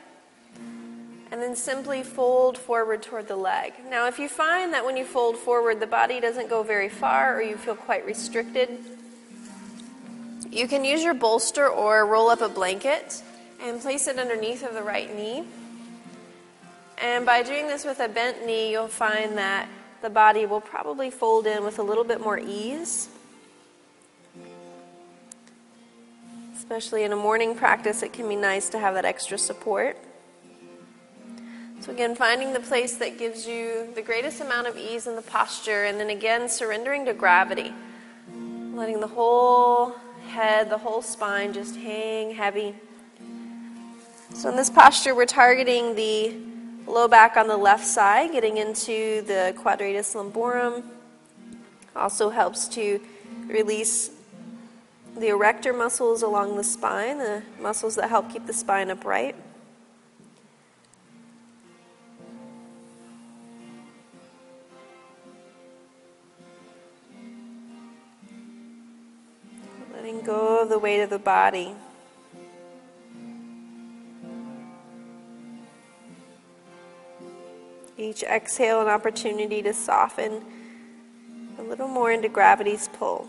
And 1.32 1.40
then 1.40 1.54
simply 1.54 2.02
fold 2.02 2.58
forward 2.58 3.02
toward 3.02 3.28
the 3.28 3.36
leg. 3.36 3.74
Now, 3.88 4.08
if 4.08 4.18
you 4.18 4.28
find 4.28 4.72
that 4.72 4.84
when 4.84 4.96
you 4.96 5.04
fold 5.04 5.36
forward, 5.36 5.78
the 5.78 5.86
body 5.86 6.18
doesn't 6.18 6.50
go 6.50 6.64
very 6.64 6.88
far 6.88 7.36
or 7.36 7.42
you 7.42 7.56
feel 7.56 7.76
quite 7.76 8.04
restricted, 8.04 8.68
you 10.50 10.66
can 10.66 10.84
use 10.84 11.04
your 11.04 11.14
bolster 11.14 11.68
or 11.68 12.04
roll 12.04 12.28
up 12.30 12.40
a 12.40 12.48
blanket 12.48 13.22
and 13.62 13.80
place 13.80 14.08
it 14.08 14.18
underneath 14.18 14.64
of 14.64 14.74
the 14.74 14.82
right 14.82 15.14
knee. 15.14 15.44
And 17.00 17.24
by 17.24 17.44
doing 17.44 17.68
this 17.68 17.84
with 17.84 18.00
a 18.00 18.08
bent 18.08 18.44
knee, 18.44 18.72
you'll 18.72 18.88
find 18.88 19.38
that 19.38 19.68
the 20.02 20.10
body 20.10 20.46
will 20.46 20.60
probably 20.60 21.10
fold 21.10 21.46
in 21.46 21.62
with 21.64 21.78
a 21.78 21.82
little 21.82 22.04
bit 22.04 22.20
more 22.20 22.38
ease. 22.38 23.08
Especially 26.70 27.02
in 27.02 27.10
a 27.10 27.16
morning 27.16 27.56
practice, 27.56 28.00
it 28.00 28.12
can 28.12 28.28
be 28.28 28.36
nice 28.36 28.68
to 28.68 28.78
have 28.78 28.94
that 28.94 29.04
extra 29.04 29.36
support. 29.36 29.98
So, 31.80 31.90
again, 31.90 32.14
finding 32.14 32.52
the 32.52 32.60
place 32.60 32.96
that 32.98 33.18
gives 33.18 33.44
you 33.44 33.88
the 33.96 34.02
greatest 34.02 34.40
amount 34.40 34.68
of 34.68 34.76
ease 34.76 35.08
in 35.08 35.16
the 35.16 35.22
posture, 35.22 35.82
and 35.86 35.98
then 35.98 36.10
again, 36.10 36.48
surrendering 36.48 37.06
to 37.06 37.12
gravity. 37.12 37.72
Letting 38.72 39.00
the 39.00 39.08
whole 39.08 39.96
head, 40.28 40.70
the 40.70 40.78
whole 40.78 41.02
spine 41.02 41.52
just 41.52 41.74
hang 41.74 42.36
heavy. 42.36 42.76
So, 44.34 44.48
in 44.48 44.54
this 44.54 44.70
posture, 44.70 45.12
we're 45.12 45.26
targeting 45.26 45.96
the 45.96 46.36
low 46.86 47.08
back 47.08 47.36
on 47.36 47.48
the 47.48 47.56
left 47.56 47.84
side, 47.84 48.30
getting 48.30 48.58
into 48.58 49.22
the 49.22 49.54
quadratus 49.58 50.14
lumborum. 50.14 50.84
Also 51.96 52.30
helps 52.30 52.68
to 52.68 53.00
release 53.48 54.12
the 55.16 55.28
erector 55.28 55.72
muscles 55.72 56.22
along 56.22 56.56
the 56.56 56.64
spine, 56.64 57.18
the 57.18 57.42
muscles 57.60 57.96
that 57.96 58.08
help 58.08 58.30
keep 58.30 58.46
the 58.46 58.52
spine 58.52 58.90
upright. 58.90 59.36
Letting 69.92 70.22
go 70.22 70.62
of 70.62 70.68
the 70.68 70.78
weight 70.78 71.02
of 71.02 71.10
the 71.10 71.18
body. 71.18 71.74
Each 77.98 78.22
exhale, 78.22 78.80
an 78.80 78.88
opportunity 78.88 79.60
to 79.60 79.74
soften 79.74 80.42
a 81.58 81.62
little 81.62 81.88
more 81.88 82.10
into 82.10 82.30
gravity's 82.30 82.88
pull. 82.88 83.28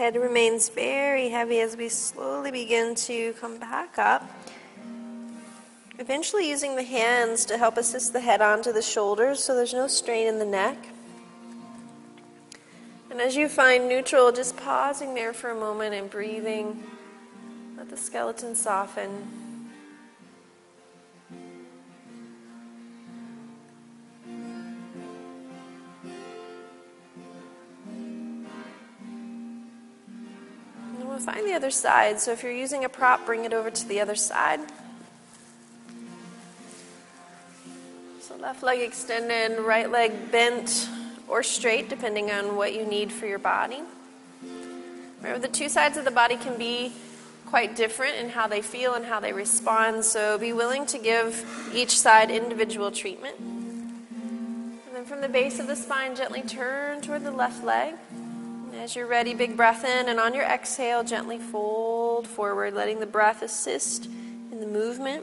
Head 0.00 0.16
remains 0.16 0.70
very 0.70 1.28
heavy 1.28 1.60
as 1.60 1.76
we 1.76 1.90
slowly 1.90 2.50
begin 2.50 2.94
to 2.94 3.34
come 3.34 3.58
back 3.58 3.98
up. 3.98 4.26
Eventually, 5.98 6.48
using 6.48 6.74
the 6.74 6.82
hands 6.82 7.44
to 7.44 7.58
help 7.58 7.76
assist 7.76 8.14
the 8.14 8.20
head 8.20 8.40
onto 8.40 8.72
the 8.72 8.80
shoulders 8.80 9.44
so 9.44 9.54
there's 9.54 9.74
no 9.74 9.86
strain 9.88 10.26
in 10.26 10.38
the 10.38 10.46
neck. 10.46 10.78
And 13.10 13.20
as 13.20 13.36
you 13.36 13.46
find 13.46 13.90
neutral, 13.90 14.32
just 14.32 14.56
pausing 14.56 15.12
there 15.12 15.34
for 15.34 15.50
a 15.50 15.54
moment 15.54 15.94
and 15.94 16.08
breathing. 16.08 16.82
Let 17.76 17.90
the 17.90 17.98
skeleton 17.98 18.54
soften. 18.54 19.39
Other 31.60 31.70
side. 31.70 32.18
So 32.18 32.32
if 32.32 32.42
you're 32.42 32.52
using 32.52 32.86
a 32.86 32.88
prop, 32.88 33.26
bring 33.26 33.44
it 33.44 33.52
over 33.52 33.70
to 33.70 33.86
the 33.86 34.00
other 34.00 34.14
side. 34.14 34.60
So 38.22 38.34
left 38.36 38.62
leg 38.62 38.80
extended, 38.80 39.60
right 39.60 39.90
leg 39.90 40.32
bent 40.32 40.88
or 41.28 41.42
straight, 41.42 41.90
depending 41.90 42.30
on 42.30 42.56
what 42.56 42.72
you 42.72 42.86
need 42.86 43.12
for 43.12 43.26
your 43.26 43.38
body. 43.38 43.80
Remember, 45.18 45.38
the 45.38 45.52
two 45.52 45.68
sides 45.68 45.98
of 45.98 46.06
the 46.06 46.10
body 46.10 46.36
can 46.36 46.56
be 46.56 46.92
quite 47.44 47.76
different 47.76 48.16
in 48.16 48.30
how 48.30 48.46
they 48.48 48.62
feel 48.62 48.94
and 48.94 49.04
how 49.04 49.20
they 49.20 49.34
respond, 49.34 50.06
so 50.06 50.38
be 50.38 50.54
willing 50.54 50.86
to 50.86 50.96
give 50.96 51.44
each 51.74 51.98
side 51.98 52.30
individual 52.30 52.90
treatment. 52.90 53.38
And 53.38 54.78
then 54.94 55.04
from 55.04 55.20
the 55.20 55.28
base 55.28 55.58
of 55.58 55.66
the 55.66 55.76
spine, 55.76 56.16
gently 56.16 56.40
turn 56.40 57.02
toward 57.02 57.22
the 57.22 57.30
left 57.30 57.62
leg. 57.62 57.96
As 58.80 58.96
you're 58.96 59.06
ready, 59.06 59.34
big 59.34 59.58
breath 59.58 59.84
in, 59.84 60.08
and 60.08 60.18
on 60.18 60.32
your 60.32 60.44
exhale, 60.44 61.04
gently 61.04 61.38
fold 61.38 62.26
forward, 62.26 62.72
letting 62.72 62.98
the 62.98 63.04
breath 63.04 63.42
assist 63.42 64.06
in 64.06 64.58
the 64.58 64.66
movement. 64.66 65.22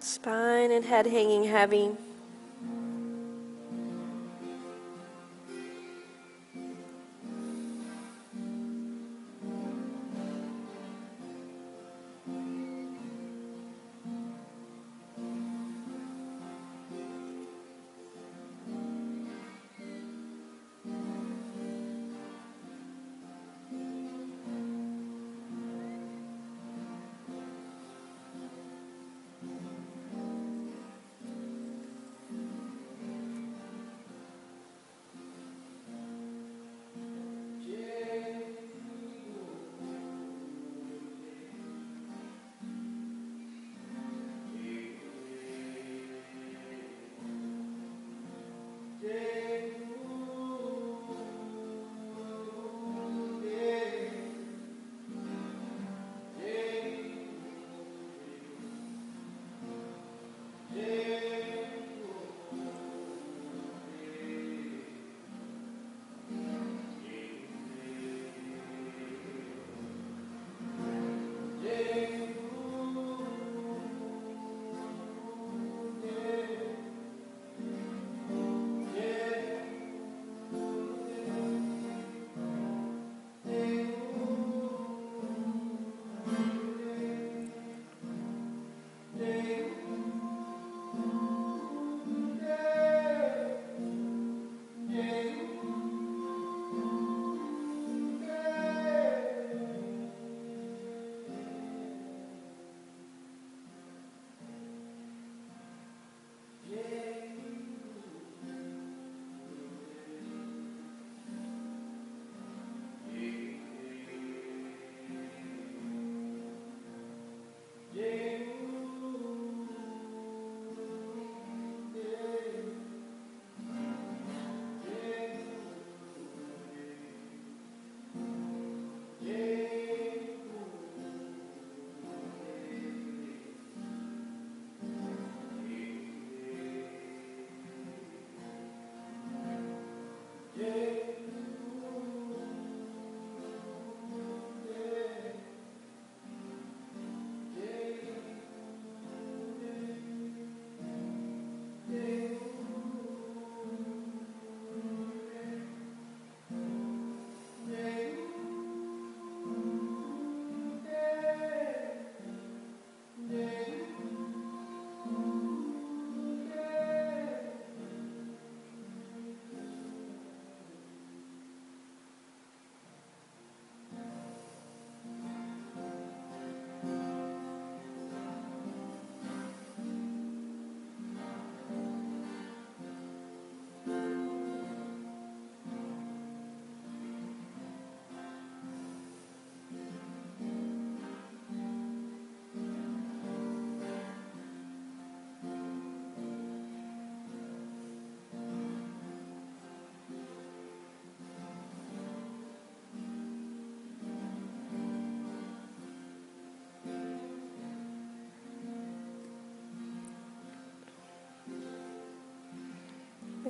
Spine 0.00 0.72
and 0.72 0.84
head 0.84 1.06
hanging 1.06 1.44
heavy. 1.44 1.92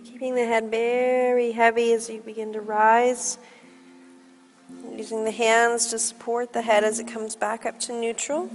Keeping 0.04 0.34
the 0.34 0.44
head 0.44 0.70
very 0.70 1.52
heavy 1.52 1.94
as 1.94 2.10
you 2.10 2.20
begin 2.20 2.52
to 2.52 2.60
rise. 2.60 3.38
Using 4.94 5.24
the 5.24 5.30
hands 5.30 5.86
to 5.86 5.98
support 5.98 6.52
the 6.52 6.60
head 6.60 6.84
as 6.84 6.98
it 6.98 7.08
comes 7.08 7.34
back 7.34 7.64
up 7.64 7.80
to 7.80 7.92
neutral. 7.92 8.50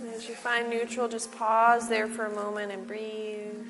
And 0.00 0.08
as 0.14 0.28
you 0.28 0.34
find 0.34 0.70
neutral, 0.70 1.08
just 1.08 1.30
pause 1.32 1.90
there 1.90 2.08
for 2.08 2.24
a 2.24 2.34
moment 2.34 2.72
and 2.72 2.86
breathe. 2.86 3.66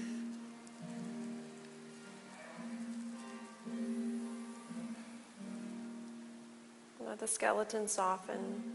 Let 7.05 7.19
the 7.19 7.27
skeleton 7.27 7.89
soften. 7.89 8.66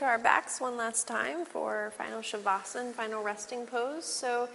Onto 0.00 0.10
our 0.10 0.18
backs 0.18 0.62
one 0.62 0.78
last 0.78 1.06
time 1.06 1.44
for 1.44 1.92
final 1.98 2.20
Shavasana, 2.20 2.94
final 2.94 3.22
resting 3.22 3.66
pose. 3.66 4.06
So, 4.06 4.48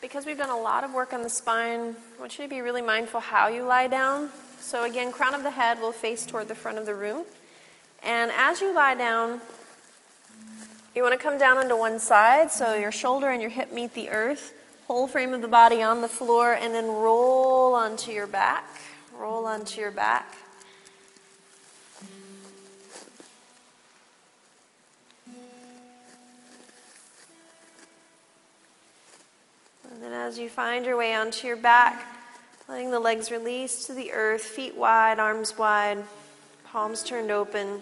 because 0.00 0.24
we've 0.24 0.38
done 0.38 0.50
a 0.50 0.56
lot 0.56 0.84
of 0.84 0.94
work 0.94 1.12
on 1.12 1.22
the 1.22 1.28
spine, 1.28 1.96
I 2.16 2.20
want 2.20 2.38
you 2.38 2.44
to 2.44 2.48
be 2.48 2.60
really 2.60 2.82
mindful 2.82 3.18
how 3.18 3.48
you 3.48 3.64
lie 3.64 3.88
down. 3.88 4.28
So, 4.60 4.84
again, 4.84 5.10
crown 5.10 5.34
of 5.34 5.42
the 5.42 5.50
head 5.50 5.80
will 5.80 5.90
face 5.90 6.24
toward 6.24 6.46
the 6.46 6.54
front 6.54 6.78
of 6.78 6.86
the 6.86 6.94
room. 6.94 7.24
And 8.04 8.30
as 8.36 8.60
you 8.60 8.72
lie 8.72 8.94
down, 8.94 9.40
you 10.94 11.02
want 11.02 11.14
to 11.14 11.18
come 11.18 11.38
down 11.38 11.58
onto 11.58 11.76
one 11.76 11.98
side 11.98 12.52
so 12.52 12.76
your 12.76 12.92
shoulder 12.92 13.30
and 13.30 13.42
your 13.42 13.50
hip 13.50 13.72
meet 13.72 13.94
the 13.94 14.10
earth, 14.10 14.54
whole 14.86 15.08
frame 15.08 15.34
of 15.34 15.42
the 15.42 15.48
body 15.48 15.82
on 15.82 16.02
the 16.02 16.08
floor, 16.08 16.52
and 16.52 16.72
then 16.72 16.86
roll 16.86 17.74
onto 17.74 18.12
your 18.12 18.28
back. 18.28 18.64
Roll 19.18 19.44
onto 19.44 19.80
your 19.80 19.90
back. 19.90 20.36
As 30.34 30.40
you 30.40 30.48
find 30.48 30.84
your 30.84 30.96
way 30.96 31.14
onto 31.14 31.46
your 31.46 31.56
back, 31.56 32.04
letting 32.68 32.90
the 32.90 32.98
legs 32.98 33.30
release 33.30 33.86
to 33.86 33.92
the 33.92 34.10
earth, 34.10 34.42
feet 34.42 34.76
wide, 34.76 35.20
arms 35.20 35.56
wide, 35.56 36.02
palms 36.64 37.04
turned 37.04 37.30
open. 37.30 37.80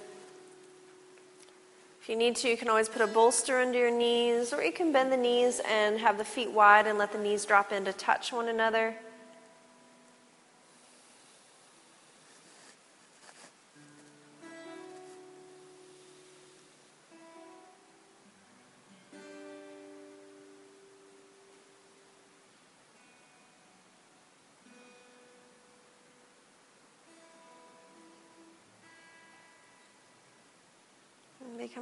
If 2.03 2.11
you 2.11 2.17
need 2.17 2.37
to, 2.37 2.51
you 2.51 2.59
can 2.59 2.69
always 2.69 2.91
put 2.91 3.01
a 3.01 3.07
bolster 3.07 3.59
under 3.59 3.79
your 3.79 3.91
knees, 3.91 4.53
or 4.53 4.63
you 4.63 4.71
can 4.71 4.93
bend 4.93 5.11
the 5.11 5.17
knees 5.17 5.63
and 5.67 5.99
have 5.99 6.19
the 6.19 6.27
feet 6.27 6.51
wide 6.51 6.87
and 6.87 6.99
let 6.99 7.11
the 7.11 7.19
knees 7.19 7.47
drop 7.47 7.73
in 7.73 7.87
to 7.87 7.93
touch 7.95 8.35
one 8.35 8.49
another. 8.49 8.97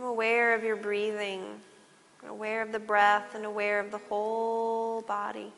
Become 0.01 0.12
aware 0.12 0.55
of 0.55 0.64
your 0.64 0.77
breathing, 0.77 1.43
aware 2.27 2.62
of 2.62 2.72
the 2.72 2.78
breath, 2.78 3.35
and 3.35 3.44
aware 3.44 3.78
of 3.78 3.90
the 3.90 3.98
whole 3.98 5.02
body. 5.02 5.52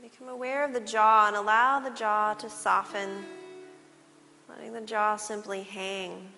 Become 0.00 0.28
aware 0.28 0.64
of 0.64 0.72
the 0.72 0.80
jaw 0.80 1.28
and 1.28 1.36
allow 1.36 1.80
the 1.80 1.90
jaw 1.90 2.32
to 2.34 2.48
soften, 2.48 3.24
letting 4.48 4.72
the 4.72 4.80
jaw 4.80 5.16
simply 5.16 5.62
hang. 5.62 6.28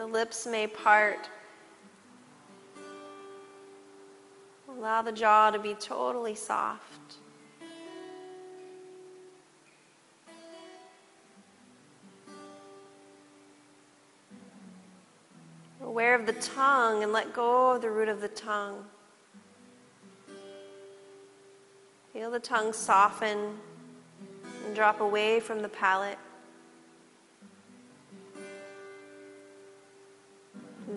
The 0.00 0.06
lips 0.06 0.46
may 0.46 0.66
part. 0.66 1.28
Allow 4.66 5.02
the 5.02 5.12
jaw 5.12 5.50
to 5.50 5.58
be 5.58 5.74
totally 5.74 6.34
soft. 6.34 7.16
Aware 15.82 16.14
of 16.14 16.24
the 16.24 16.32
tongue 16.32 17.02
and 17.02 17.12
let 17.12 17.34
go 17.34 17.72
of 17.72 17.82
the 17.82 17.90
root 17.90 18.08
of 18.08 18.22
the 18.22 18.28
tongue. 18.28 18.82
Feel 22.14 22.30
the 22.30 22.40
tongue 22.40 22.72
soften 22.72 23.54
and 24.64 24.74
drop 24.74 25.02
away 25.02 25.40
from 25.40 25.60
the 25.60 25.68
palate. 25.68 26.16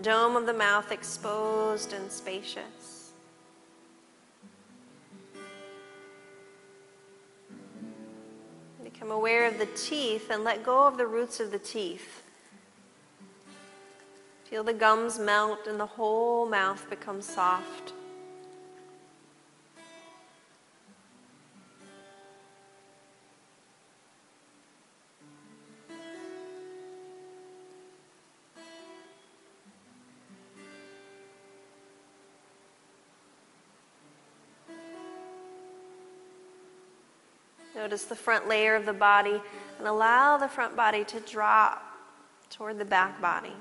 Dome 0.02 0.36
of 0.36 0.46
the 0.46 0.54
mouth 0.54 0.92
exposed 0.92 1.94
and 1.94 2.12
spacious. 2.12 3.12
Become 8.84 9.12
aware 9.12 9.48
of 9.48 9.58
the 9.60 9.68
teeth 9.68 10.30
and 10.30 10.44
let 10.44 10.64
go 10.64 10.86
of 10.88 10.98
the 10.98 11.06
roots 11.08 11.40
of 11.40 11.52
the 11.52 11.60
teeth. 11.60 12.24
Feel 14.46 14.64
the 14.64 14.74
gums 14.74 15.20
melt 15.20 15.68
and 15.68 15.80
the 15.80 15.86
whole 15.86 16.46
mouth 16.46 16.90
become 16.90 17.22
soft. 17.22 17.94
Notice 37.94 38.06
the 38.06 38.16
front 38.16 38.48
layer 38.48 38.74
of 38.74 38.88
the 38.88 38.94
body 38.94 39.40
and 39.78 39.88
allow 39.88 40.36
the 40.38 40.48
front 40.48 40.76
body 40.76 41.04
to 41.04 41.20
drop 41.20 41.84
toward 42.50 42.80
the 42.80 42.86
back 42.86 43.22
body. 43.22 43.54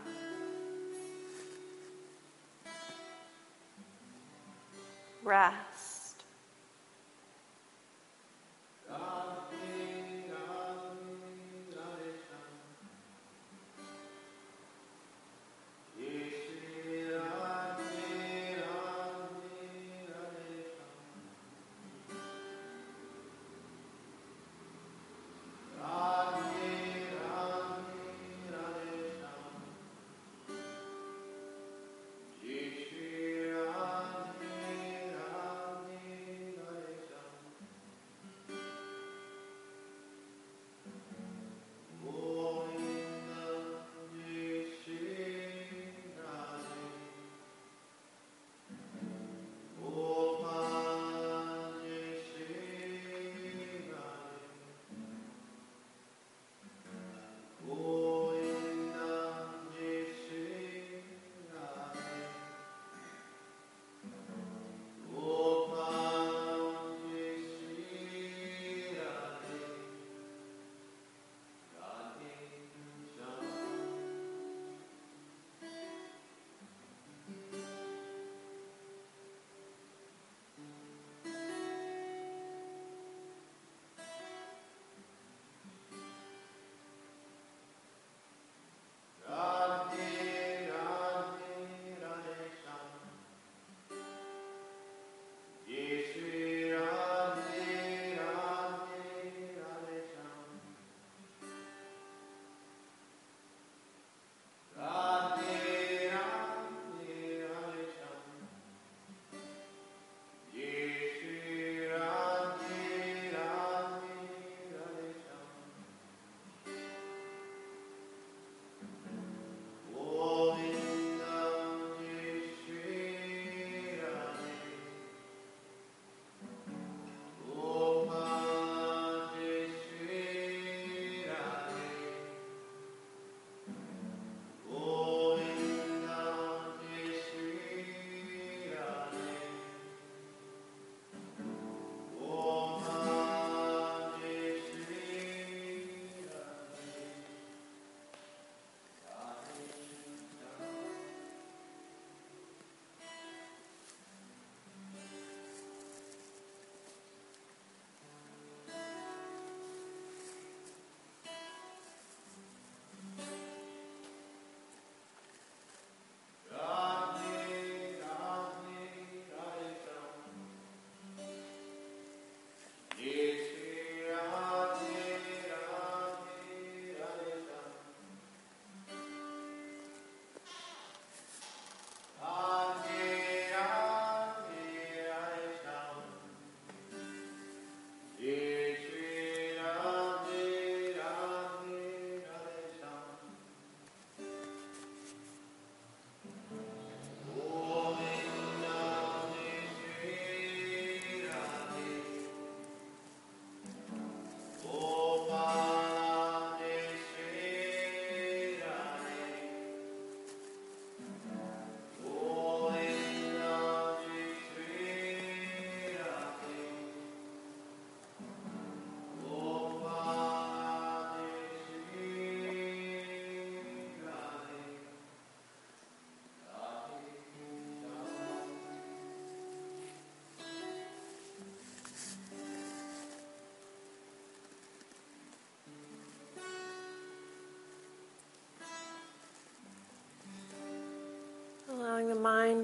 Rest. 5.23 6.02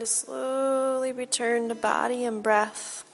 To 0.01 0.07
slowly 0.07 1.13
return 1.13 1.69
to 1.69 1.75
body 1.75 2.25
and 2.25 2.43
breath. 2.43 3.05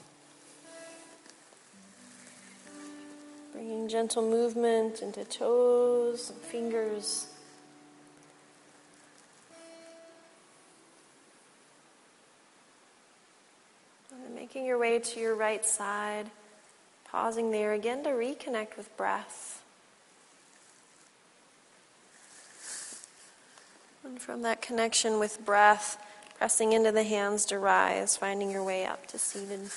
Bringing 3.53 3.89
gentle 3.89 4.23
movement 4.23 5.01
into 5.01 5.25
toes 5.25 6.31
and 6.31 6.39
fingers. 6.41 7.29
And 14.13 14.35
making 14.35 14.67
your 14.67 14.79
way 14.79 14.99
to 14.99 15.21
your 15.21 15.35
right 15.35 15.65
side, 15.65 16.31
pausing 17.05 17.51
there 17.51 17.73
again 17.73 18.05
to 18.05 18.11
reconnect 18.11 18.77
with 18.77 18.95
breath. 18.97 19.63
And 24.05 24.21
from 24.21 24.43
that 24.43 24.61
connection 24.61 25.19
with 25.19 25.45
breath, 25.45 25.97
pressing 26.37 26.73
into 26.73 26.93
the 26.93 27.05
hands 27.05 27.45
to 27.47 27.59
rise, 27.59 28.17
finding 28.17 28.51
your 28.51 28.63
way 28.63 28.85
up 28.85 29.07
to 29.09 29.19
seated. 29.19 29.71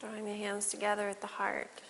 Drawing 0.00 0.24
the 0.26 0.34
hands 0.34 0.68
together 0.68 1.08
at 1.08 1.22
the 1.22 1.26
heart. 1.26 1.80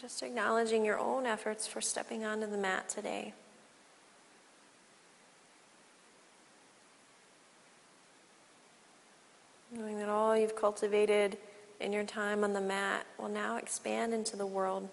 Just 0.00 0.22
acknowledging 0.22 0.84
your 0.84 0.98
own 0.98 1.26
efforts 1.26 1.66
for 1.66 1.80
stepping 1.80 2.24
onto 2.24 2.46
the 2.46 2.56
mat 2.56 2.88
today. 2.88 3.34
Knowing 9.70 9.98
that 9.98 10.08
all 10.08 10.32
you've 10.44 10.54
cultivated 10.54 11.38
in 11.80 11.90
your 11.90 12.04
time 12.04 12.44
on 12.44 12.52
the 12.52 12.60
mat 12.60 13.06
will 13.18 13.30
now 13.30 13.56
expand 13.56 14.12
into 14.12 14.36
the 14.36 14.44
world, 14.44 14.90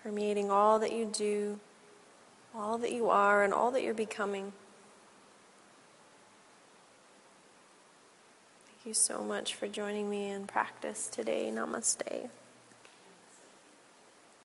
permeating 0.00 0.48
all 0.48 0.78
that 0.78 0.92
you 0.92 1.04
do, 1.06 1.58
all 2.54 2.78
that 2.78 2.92
you 2.92 3.10
are, 3.10 3.42
and 3.42 3.52
all 3.52 3.72
that 3.72 3.82
you're 3.82 3.92
becoming. 3.92 4.52
Thank 8.66 8.86
you 8.86 8.94
so 8.94 9.24
much 9.24 9.56
for 9.56 9.66
joining 9.66 10.08
me 10.08 10.30
in 10.30 10.46
practice 10.46 11.08
today. 11.08 11.50
Namaste. 11.52 12.28